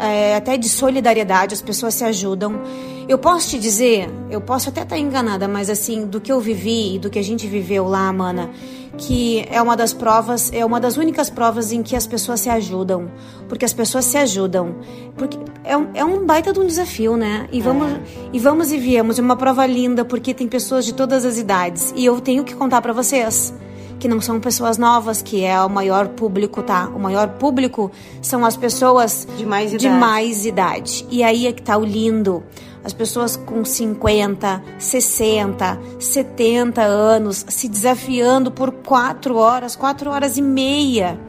[0.00, 2.60] é, até de solidariedade, as pessoas se ajudam.
[3.08, 6.94] Eu posso te dizer, eu posso até estar enganada, mas assim, do que eu vivi
[6.94, 8.50] e do que a gente viveu lá, mana,
[8.96, 12.50] que é uma das provas, é uma das únicas provas em que as pessoas se
[12.50, 13.10] ajudam,
[13.48, 14.76] porque as pessoas se ajudam,
[15.16, 17.48] porque é um, é um baita de um desafio, né?
[17.50, 18.00] E vamos é.
[18.32, 21.92] e vamos e viemos, é uma prova linda porque tem pessoas de todas as idades
[21.96, 23.52] e eu tenho que contar para vocês
[24.00, 26.88] que não são pessoas novas, que é o maior público, tá?
[26.88, 29.88] O maior público são as pessoas de mais idade.
[29.88, 31.06] De mais idade.
[31.10, 32.42] E aí é que tá o lindo
[32.82, 40.42] as pessoas com 50, 60, 70 anos se desafiando por quatro horas, quatro horas e
[40.42, 41.20] meia.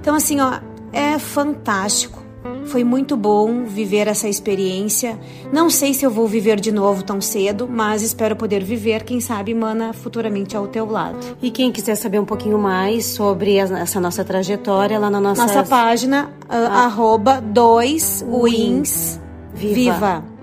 [0.00, 0.60] Então, assim, ó,
[0.90, 2.23] é fantástico.
[2.66, 5.18] Foi muito bom viver essa experiência.
[5.52, 9.20] Não sei se eu vou viver de novo tão cedo, mas espero poder viver, quem
[9.20, 11.36] sabe, mana, futuramente ao teu lado.
[11.40, 15.62] E quem quiser saber um pouquinho mais sobre essa nossa trajetória, lá na nossa, nossa
[15.62, 16.84] página, uh, ah.
[16.84, 19.20] arroba 2 wins
[19.54, 19.74] viva.
[19.74, 20.33] viva.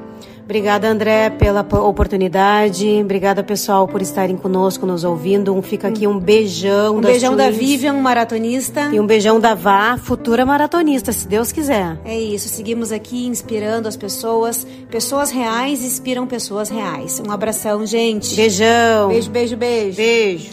[0.44, 2.86] Obrigada, André, pela oportunidade.
[3.02, 5.56] Obrigada, pessoal, por estarem conosco, nos ouvindo.
[5.56, 6.98] Um, fica aqui um beijão.
[6.98, 8.90] Um beijão da Vivian, maratonista.
[8.92, 11.98] E um beijão da Vá, futura maratonista, se Deus quiser.
[12.04, 12.50] É isso.
[12.50, 14.66] Seguimos aqui inspirando as pessoas.
[14.90, 17.22] Pessoas reais inspiram pessoas reais.
[17.26, 18.36] Um abração, gente.
[18.36, 19.10] Beijão.
[19.10, 19.98] Beijo, beijo, beijo.
[19.98, 20.50] Beijo.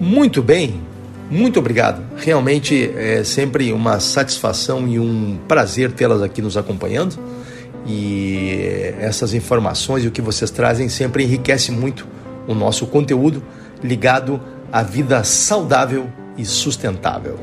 [0.00, 0.80] Muito bem.
[1.30, 2.02] Muito obrigado.
[2.16, 7.18] Realmente é sempre uma satisfação e um prazer tê-las aqui nos acompanhando
[7.86, 12.06] e essas informações e o que vocês trazem sempre enriquece muito
[12.46, 13.42] o nosso conteúdo
[13.82, 14.40] ligado
[14.72, 17.38] à vida saudável e sustentável.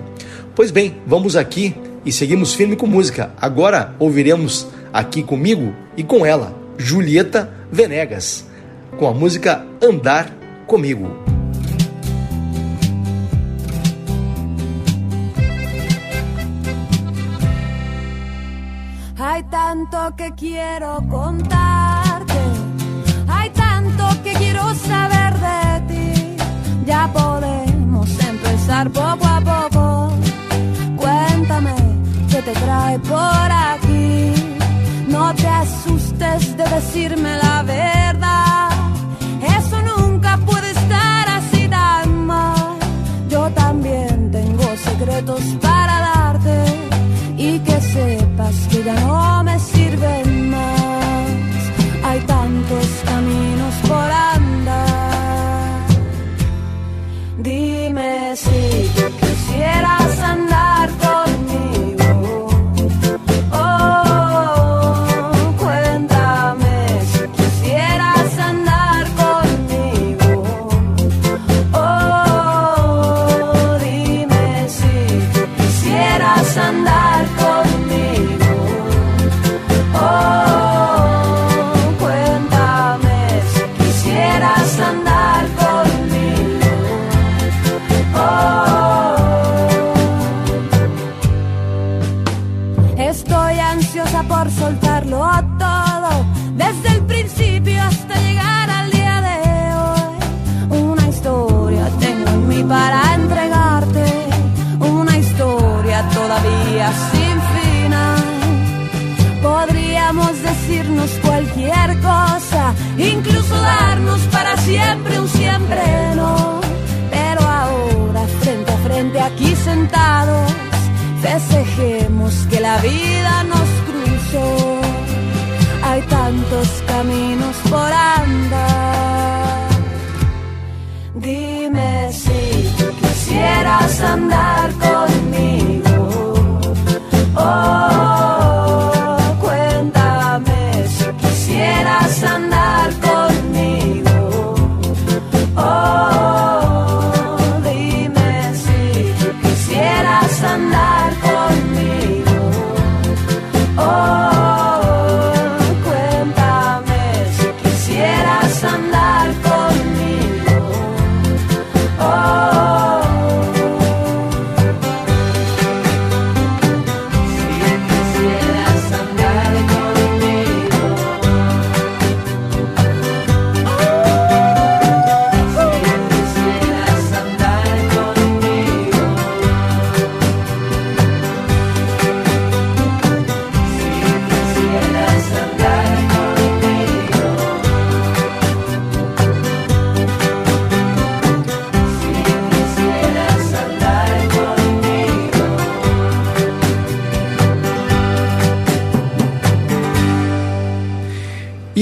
[0.56, 1.76] Pois bem, vamos aqui
[2.06, 3.32] e seguimos firme com música.
[3.40, 8.46] Agora ouviremos aqui comigo e com ela, Julieta Venegas,
[8.98, 10.34] com a música Andar
[10.66, 11.10] Comigo.
[19.70, 22.09] Tanto que quiero contarte,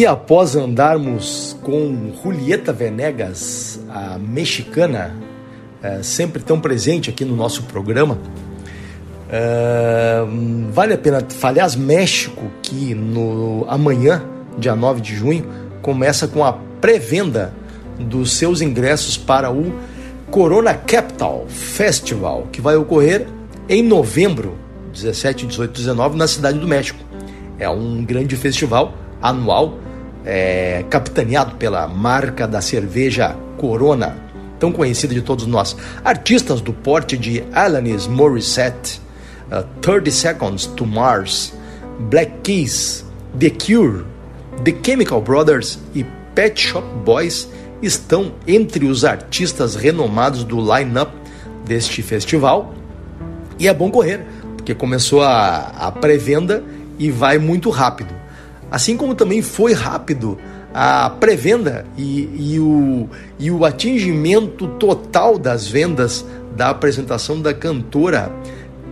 [0.08, 5.16] após andarmos com Julieta Venegas, a mexicana,
[5.84, 8.18] eh, sempre tão presente aqui no nosso programa,
[9.30, 10.26] eh,
[10.72, 14.24] vale a pena falhar México, que no amanhã,
[14.58, 15.46] dia 9 de junho,
[15.82, 17.54] começa com a pré-venda
[18.00, 19.74] dos seus ingressos para o
[20.32, 23.28] Corona Capital Festival, que vai ocorrer
[23.68, 24.58] em novembro,
[24.94, 27.00] 17, 18 e 19, na Cidade do México.
[27.60, 29.78] É um grande festival anual,
[30.28, 34.18] é, capitaneado pela marca da cerveja Corona,
[34.60, 35.76] tão conhecida de todos nós.
[36.04, 39.02] Artistas do porte de Alanis Morissette,
[39.50, 41.54] uh, 30 Seconds to Mars,
[42.10, 43.06] Black Keys,
[43.40, 44.04] The Cure,
[44.66, 46.06] The Chemical Brothers e
[46.36, 47.48] Pet Shop Boys
[47.82, 51.12] estão entre os artistas renomados do line-up
[51.66, 52.74] deste festival.
[53.58, 54.26] E é bom correr,
[54.58, 56.64] porque começou a, a pré-venda
[57.00, 58.14] e vai muito rápido.
[58.70, 60.38] Assim como também foi rápido
[60.74, 63.10] a pré-venda e, e, o,
[63.40, 68.32] e o atingimento total das vendas da apresentação da cantora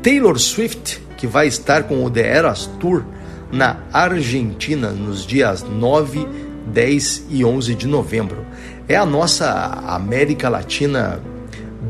[0.01, 3.03] Taylor Swift, que vai estar com o The Eras Tour
[3.51, 6.27] na Argentina nos dias 9,
[6.67, 8.45] 10 e 11 de novembro.
[8.87, 9.49] É a nossa
[9.87, 11.19] América Latina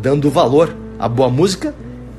[0.02, 1.74] dando valor à boa música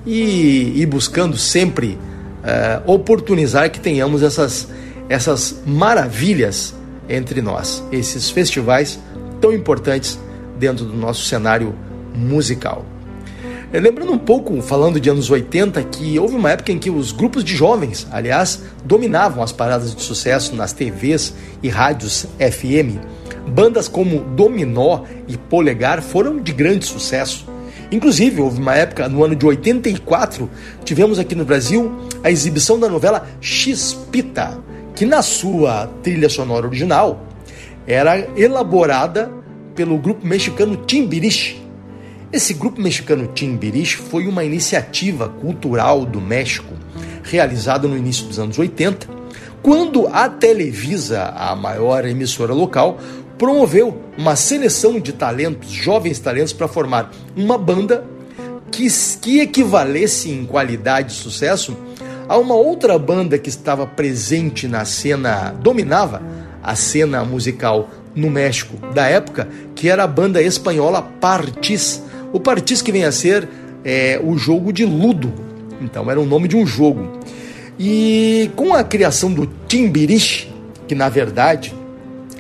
[0.05, 1.99] e, e buscando sempre
[2.43, 4.69] uh, oportunizar que tenhamos essas,
[5.09, 6.75] essas maravilhas
[7.09, 8.99] entre nós, esses festivais
[9.41, 10.19] tão importantes
[10.59, 11.75] dentro do nosso cenário
[12.15, 12.85] musical.
[13.73, 17.13] Eh, Lembrando um pouco, falando de anos 80, que houve uma época em que os
[17.13, 22.99] grupos de jovens, aliás, dominavam as paradas de sucesso nas TVs e rádios FM.
[23.49, 27.47] Bandas como Dominó e Polegar foram de grande sucesso.
[27.91, 30.51] Inclusive, houve uma época, no ano de 84,
[30.85, 31.93] tivemos aqui no Brasil
[32.25, 34.59] a exibição da novela X-Pita,
[34.97, 37.23] que na sua trilha sonora original
[37.87, 39.31] era elaborada
[39.75, 41.63] pelo grupo mexicano Timbiriche.
[42.33, 46.73] Esse grupo mexicano Timbiriche foi uma iniciativa cultural do México
[47.23, 49.07] realizada no início dos anos 80,
[49.63, 52.99] quando a Televisa, a maior emissora local,
[53.37, 58.03] promoveu uma seleção de talentos, jovens talentos, para formar uma banda
[58.71, 58.87] que,
[59.21, 61.77] que equivalesse em qualidade e sucesso
[62.29, 66.23] a uma outra banda que estava presente na cena, dominava
[66.63, 72.03] a cena musical no México da época, que era a banda espanhola Partis.
[72.33, 73.49] O Partis que vem a ser
[73.85, 75.33] é, o jogo de Ludo.
[75.81, 77.21] Então era o nome de um jogo.
[77.79, 80.51] E com a criação do Timbiriche,
[80.89, 81.75] que na verdade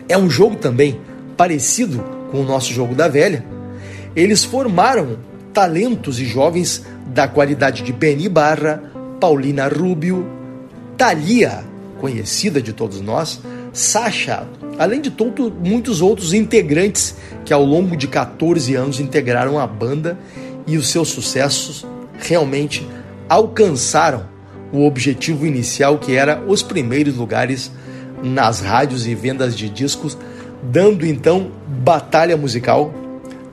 [0.09, 0.99] é um jogo também
[1.37, 3.45] parecido com o nosso jogo da velha,
[4.16, 5.18] eles formaram
[5.53, 8.82] talentos e jovens da qualidade de Benny Barra,
[9.20, 10.26] Paulina Rubio,
[10.96, 11.64] Thalia,
[11.98, 13.40] conhecida de todos nós,
[13.72, 14.46] Sasha,
[14.78, 20.18] além de todo, muitos outros integrantes que ao longo de 14 anos integraram a banda
[20.66, 21.86] e os seus sucessos
[22.18, 22.86] realmente
[23.28, 24.26] alcançaram
[24.72, 27.70] o objetivo inicial que era os primeiros lugares
[28.22, 30.16] nas rádios e vendas de discos,
[30.62, 32.92] dando então batalha musical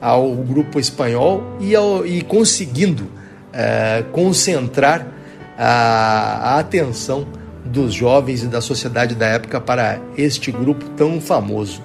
[0.00, 3.06] ao grupo espanhol e, ao, e conseguindo
[3.52, 5.13] é, concentrar
[5.58, 7.26] a, a atenção
[7.64, 11.82] dos jovens e da sociedade da época para este grupo tão famoso.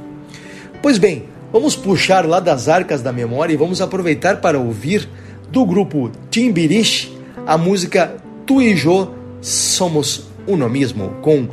[0.82, 5.08] Pois bem, vamos puxar lá das arcas da memória e vamos aproveitar para ouvir
[5.50, 7.18] do grupo Timbiriche
[7.48, 8.16] a música
[8.46, 11.48] Tu e Jo Somos Uno Mesmo, com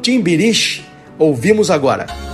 [0.00, 0.84] Timbiriche.
[1.18, 2.31] Ouvimos agora.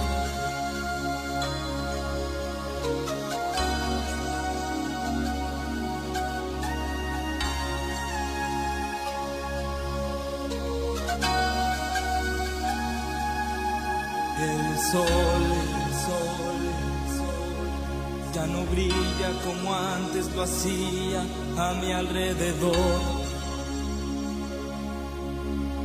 [21.59, 23.01] A mi alrededor.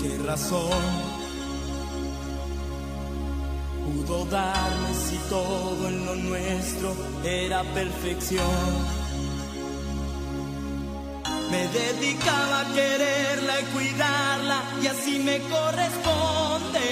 [0.01, 0.83] ¿Qué razón
[3.85, 8.43] pudo darme si todo en lo nuestro era perfección?
[11.51, 16.87] Me dedicaba a quererla y cuidarla y así me corresponde.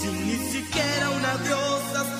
[0.00, 1.67] Sin ni siquiera un adiós,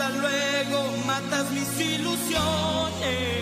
[0.08, 3.38] luego, matas mis ilusiones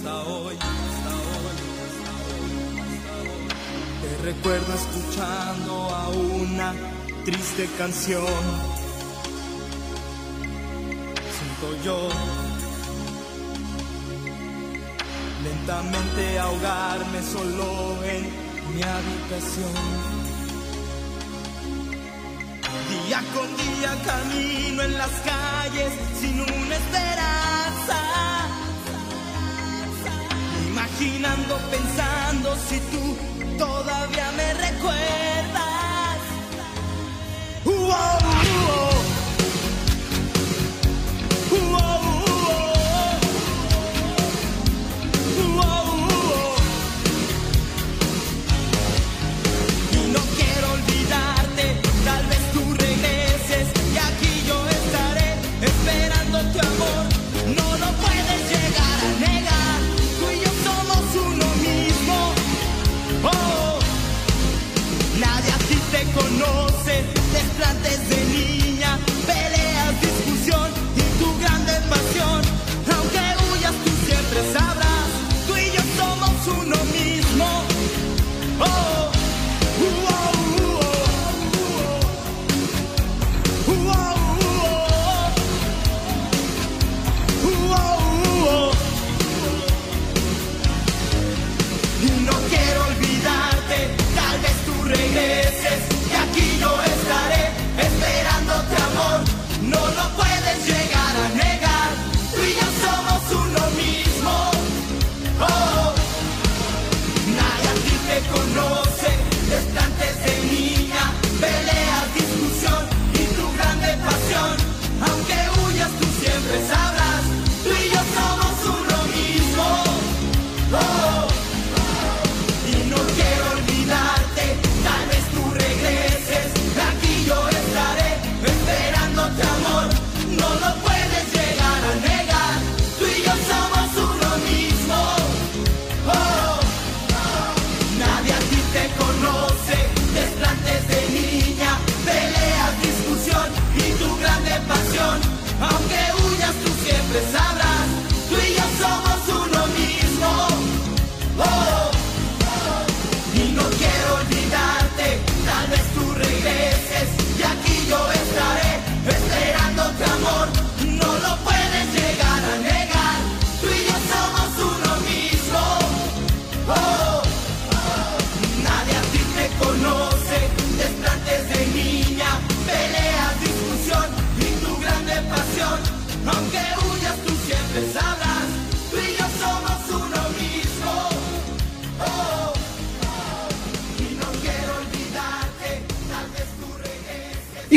[0.00, 2.54] hasta hoy, hasta hoy, hasta hoy,
[2.94, 3.38] hasta hoy.
[4.02, 6.74] Te recuerdo escuchando a una
[7.24, 8.24] triste canción.
[11.36, 12.08] Siento yo
[15.44, 18.22] lentamente ahogarme solo en
[18.74, 20.19] mi habitación.
[23.10, 27.98] Día con día camino en las calles sin una esperanza.
[30.68, 33.16] Imaginando, pensando si tú
[33.58, 34.59] todavía me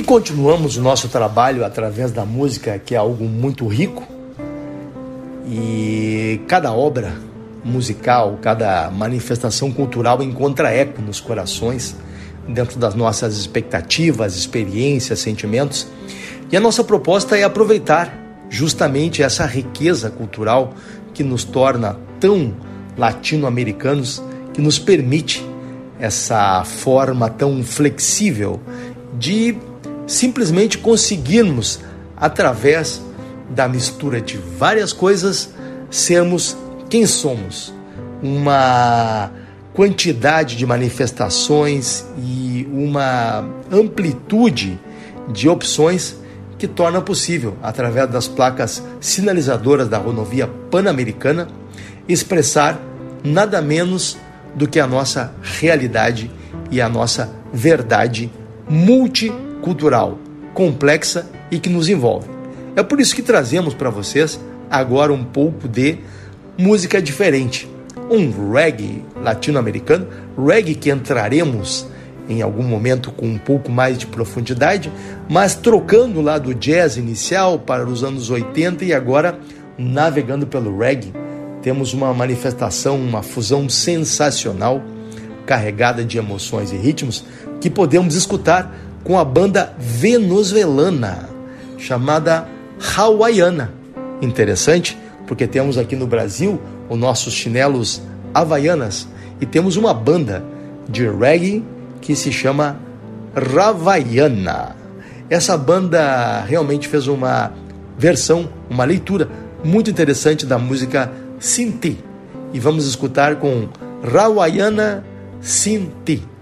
[0.03, 4.03] continuamos o nosso trabalho através da música, que é algo muito rico.
[5.47, 7.13] E cada obra
[7.63, 11.95] musical, cada manifestação cultural encontra eco nos corações,
[12.47, 15.87] dentro das nossas expectativas, experiências, sentimentos.
[16.51, 18.13] E a nossa proposta é aproveitar
[18.49, 20.73] justamente essa riqueza cultural
[21.13, 22.53] que nos torna tão
[22.97, 24.21] latino-americanos,
[24.53, 25.43] que nos permite
[25.99, 28.59] essa forma tão flexível
[29.17, 29.55] de
[30.05, 31.79] simplesmente conseguirmos,
[32.17, 33.01] através
[33.49, 35.53] da mistura de várias coisas,
[35.89, 36.57] sermos
[36.89, 37.73] quem somos.
[38.21, 39.31] Uma
[39.73, 44.79] quantidade de manifestações e uma amplitude
[45.31, 46.15] de opções
[46.57, 51.47] que torna possível, através das placas sinalizadoras da rodovia pan-americana,
[52.07, 52.79] expressar
[53.23, 54.17] nada menos
[54.55, 56.29] do que a nossa realidade
[56.69, 58.31] e a nossa verdade
[59.63, 60.19] multicultural,
[60.53, 62.27] complexa e que nos envolve.
[62.75, 64.39] É por isso que trazemos para vocês
[64.69, 65.99] agora um pouco de
[66.57, 67.69] música diferente,
[68.09, 70.07] um reggae latino-americano,
[70.37, 71.87] reggae que entraremos
[72.27, 74.91] em algum momento com um pouco mais de profundidade,
[75.29, 79.37] mas trocando lá do jazz inicial para os anos 80 e agora
[79.77, 81.13] navegando pelo reggae
[81.61, 84.83] temos uma manifestação, uma fusão sensacional,
[85.45, 87.23] carregada de emoções e ritmos,
[87.61, 88.73] que podemos escutar
[89.03, 91.29] com a banda venezuelana,
[91.77, 92.47] chamada
[92.95, 93.73] Hawaiana.
[94.21, 94.97] Interessante,
[95.27, 98.01] porque temos aqui no Brasil os nossos chinelos
[98.33, 99.07] havaianas
[99.39, 100.43] e temos uma banda
[100.87, 101.63] de reggae
[102.01, 102.79] que se chama
[103.35, 104.75] Ravaiana.
[105.29, 107.51] Essa banda realmente fez uma
[107.97, 109.29] versão, uma leitura
[109.63, 111.97] muito interessante da música Sinti.
[112.53, 113.67] E vamos escutar com
[114.03, 115.03] Rawayana
[115.41, 116.32] Sinti.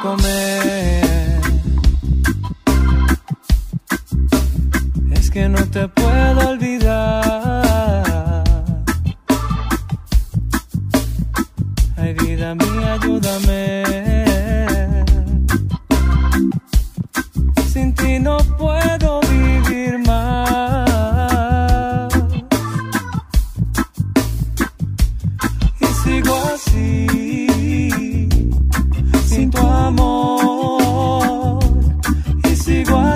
[0.00, 0.47] Puedo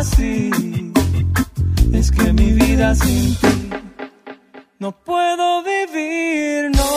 [0.03, 0.51] así,
[1.93, 3.71] es que mi vida sin ti
[4.81, 6.89] no puedo vivir, no.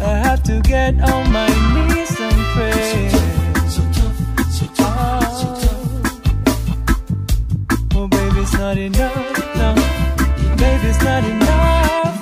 [0.00, 3.10] I have to get on my knees and pray.
[4.78, 5.20] Oh,
[7.96, 9.56] oh baby, it's not enough.
[9.60, 9.74] No,
[10.56, 12.16] baby, it's not enough.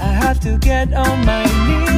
[0.00, 1.89] I have to get on my knees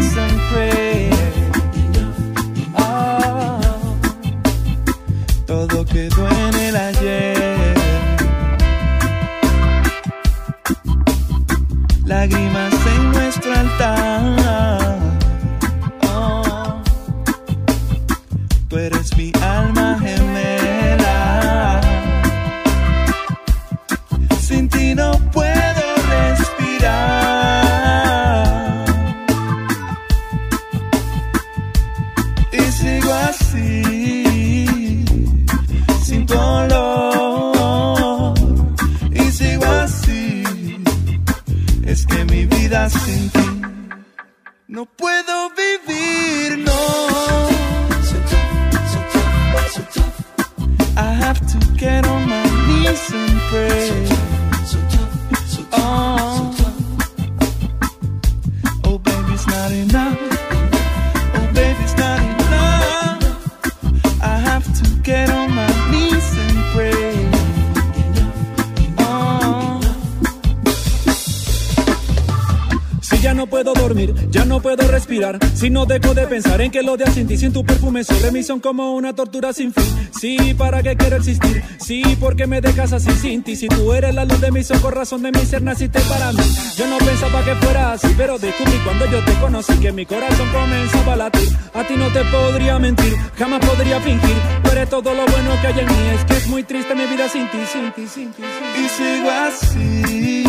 [76.73, 79.85] que lo de ti, sin tu perfume sobre mí son como una tortura sin fin.
[80.18, 81.62] Sí, ¿para qué quiero existir?
[81.79, 83.57] Sí, porque me dejas así sin ti.
[83.57, 86.43] Si tú eres la luz de mis ojos, razón de mi ser, naciste para mí.
[86.79, 90.49] Yo no pensaba que fuera así, pero descubrí cuando yo te conocí que mi corazón
[90.51, 91.49] comenzaba a latir.
[91.75, 94.37] A ti no te podría mentir, jamás podría fingir.
[94.64, 96.09] Tú eres todo lo bueno que hay en mí.
[96.14, 98.29] Es que es muy triste mi vida sin ti, sin ti, sin.
[98.31, 100.45] Y sigo así,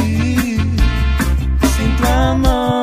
[1.75, 2.82] sin tu amor.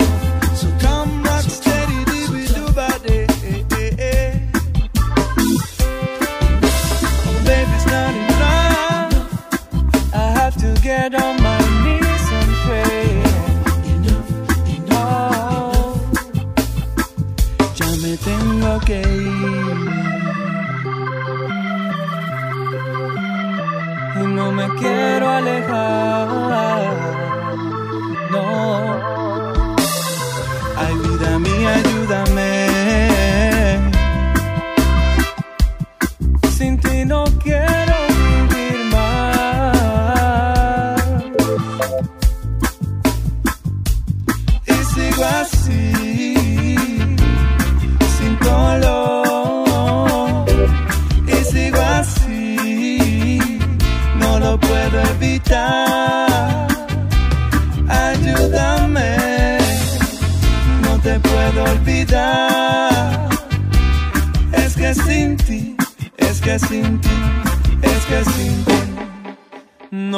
[25.71, 26.10] time.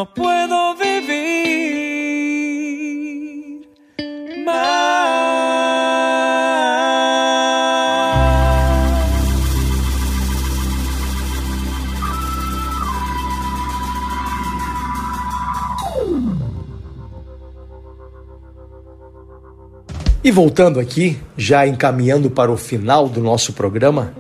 [0.06, 1.14] Puedo vivir
[4.46, 5.24] más.
[20.24, 24.14] E voltando aqui, já encaminhando para o final do nosso programa,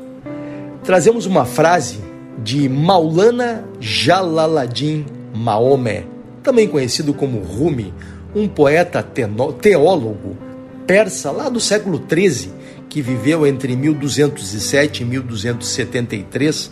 [0.83, 1.99] trazemos uma frase
[2.39, 6.05] de Maulana Jalaladdin Maomé,
[6.41, 7.93] também conhecido como Rumi,
[8.35, 10.37] um poeta teólogo
[10.85, 12.51] persa lá do século XIII,
[12.89, 16.71] que viveu entre 1207 e 1273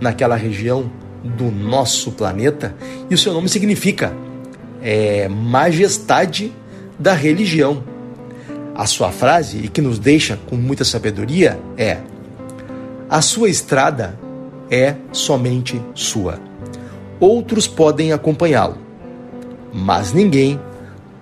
[0.00, 0.90] naquela região
[1.22, 2.74] do nosso planeta,
[3.08, 4.12] e o seu nome significa
[4.82, 6.52] é, majestade
[6.98, 7.84] da religião.
[8.74, 11.98] A sua frase, e que nos deixa com muita sabedoria, é:
[13.08, 14.18] A sua estrada
[14.70, 16.40] é somente sua.
[17.20, 18.78] Outros podem acompanhá-lo,
[19.72, 20.58] mas ninguém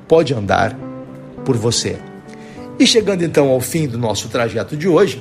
[0.06, 0.78] pode andar
[1.44, 1.98] por você.
[2.78, 5.20] E chegando então ao fim do nosso trajeto de hoje,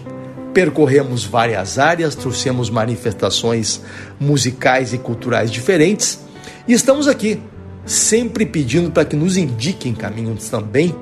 [0.54, 3.82] percorremos várias áreas, trouxemos manifestações
[4.20, 6.20] musicais e culturais diferentes
[6.68, 7.42] e estamos aqui
[7.86, 10.96] sempre pedindo para que nos indiquem caminhos também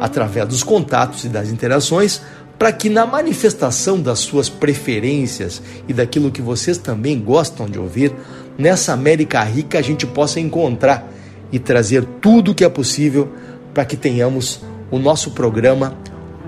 [0.00, 2.22] através dos contatos e das interações
[2.58, 8.14] para que na manifestação das suas preferências e daquilo que vocês também gostam de ouvir,
[8.58, 11.10] nessa América rica a gente possa encontrar
[11.50, 13.30] e trazer tudo o que é possível
[13.74, 15.96] para que tenhamos o nosso programa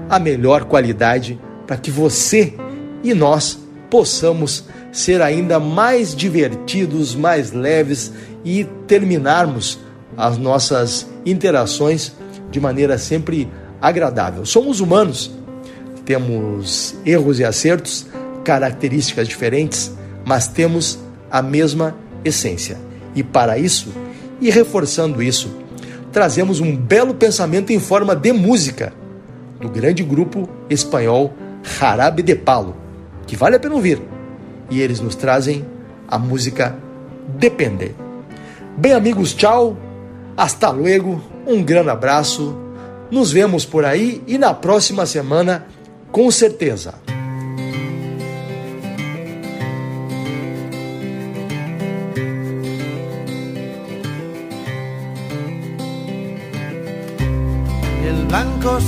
[0.09, 2.55] a melhor qualidade para que você
[3.03, 3.59] e nós
[3.91, 8.13] possamos ser ainda mais divertidos, mais leves
[8.45, 9.79] e terminarmos
[10.17, 12.13] as nossas interações
[12.51, 13.49] de maneira sempre
[13.81, 14.47] agradável.
[14.47, 15.31] Somos humanos,
[16.05, 18.07] temos erros e acertos,
[18.45, 19.93] características diferentes,
[20.25, 20.99] mas temos
[21.31, 21.95] a mesma
[22.25, 22.79] essência.
[23.15, 23.93] E para isso,
[24.41, 25.55] e reforçando isso,
[26.13, 28.93] trazemos um belo pensamento em forma de música
[29.61, 32.77] do grande grupo espanhol Jarabe de Palo,
[33.27, 34.01] que vale a pena ouvir.
[34.71, 35.65] E eles nos trazem
[36.09, 36.77] a música
[37.29, 37.95] Depende.
[38.77, 39.77] Bem, amigos, tchau.
[40.37, 41.23] Hasta luego.
[41.47, 42.57] Um grande abraço.
[43.11, 45.67] Nos vemos por aí e na próxima semana,
[46.11, 47.14] com certeza.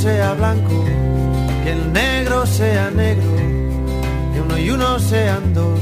[0.03, 0.85] Sea blanco,
[1.65, 3.37] que el negro sea negro,
[4.33, 5.81] que uno y uno sean dos,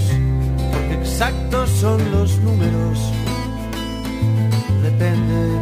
[0.73, 2.99] porque exactos son los números.
[4.83, 5.59] Depende.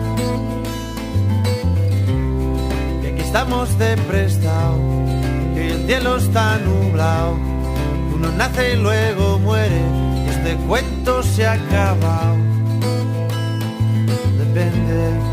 [3.01, 4.79] Que aquí estamos de prestado,
[5.55, 7.39] que el cielo está nublado,
[8.15, 9.81] uno nace y luego muere,
[10.27, 12.37] y este cuento se ha acabado.
[14.39, 15.33] Depende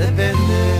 [0.00, 0.79] depende,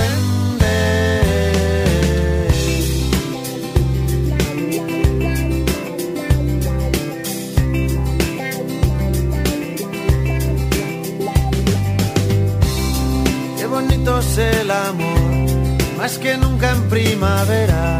[16.01, 17.99] Más que nunca en primavera.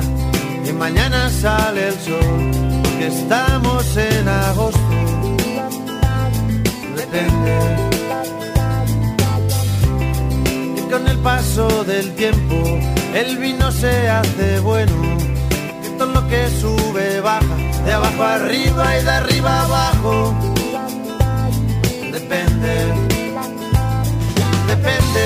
[0.68, 2.52] Y mañana sale el sol,
[2.84, 4.96] porque estamos en agosto.
[7.02, 7.54] Depende.
[10.78, 12.58] Y con el paso del tiempo,
[13.14, 15.18] el vino se hace bueno.
[15.84, 20.34] Que todo lo que sube baja, de abajo arriba y de arriba abajo.
[22.12, 23.12] Depende
[24.72, 25.26] depende,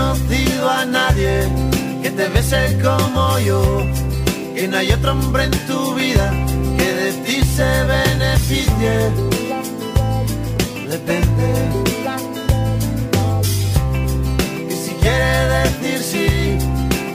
[0.00, 1.46] Conocido a nadie
[2.02, 3.60] que te bese como yo,
[4.54, 6.26] que no hay otro hombre en tu vida
[6.78, 8.94] que de ti se beneficie.
[10.94, 11.48] Depende.
[14.70, 16.28] Y si quiere decir sí,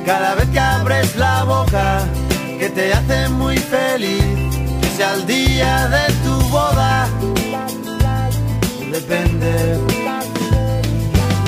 [0.05, 2.03] cada vez que abres la boca,
[2.59, 4.23] que te hace muy feliz,
[4.81, 7.07] que sea el día de tu boda.
[8.91, 9.53] Depende.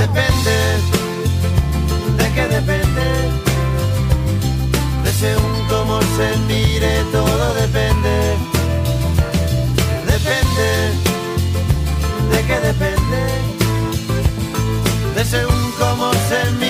[0.03, 0.96] Depende.
[5.19, 8.35] Según cómo se mire, todo depende.
[10.05, 10.69] Depende.
[12.31, 13.21] ¿De qué depende?
[15.15, 16.66] De según cómo se mire,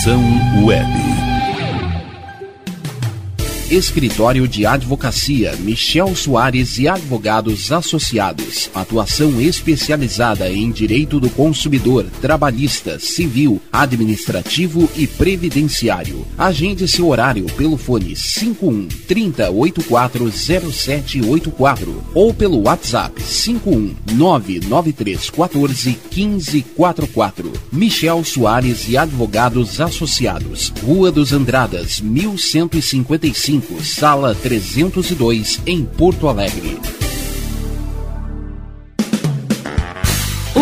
[0.00, 0.22] Estação
[0.64, 0.88] Web.
[3.70, 8.70] Escritório de Advocacia Michel Soares e Advogados Associados.
[8.74, 16.26] Atuação especializada em direito do consumidor, trabalhista, civil, administrativo e previdenciário.
[16.38, 27.49] Agende seu horário pelo fone 51 30840784 ou pelo WhatsApp 51 99314 1544.
[27.72, 30.72] Michel Soares e Advogados Associados.
[30.82, 36.79] Rua dos Andradas, 1155, sala 302, em Porto Alegre.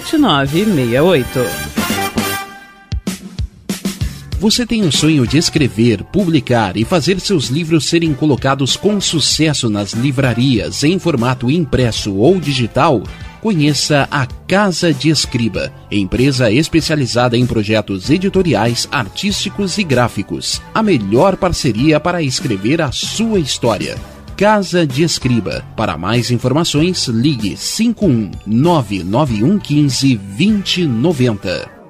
[4.41, 9.69] Você tem um sonho de escrever, publicar e fazer seus livros serem colocados com sucesso
[9.69, 13.03] nas livrarias em formato impresso ou digital?
[13.43, 20.63] Conheça a Casa de Escriba, empresa especializada em projetos editoriais, artísticos e gráficos.
[20.75, 23.99] A melhor parceria para escrever a sua história.
[24.37, 25.65] Casa de Escriba.
[25.77, 31.82] Para mais informações, ligue 51 99115 2090.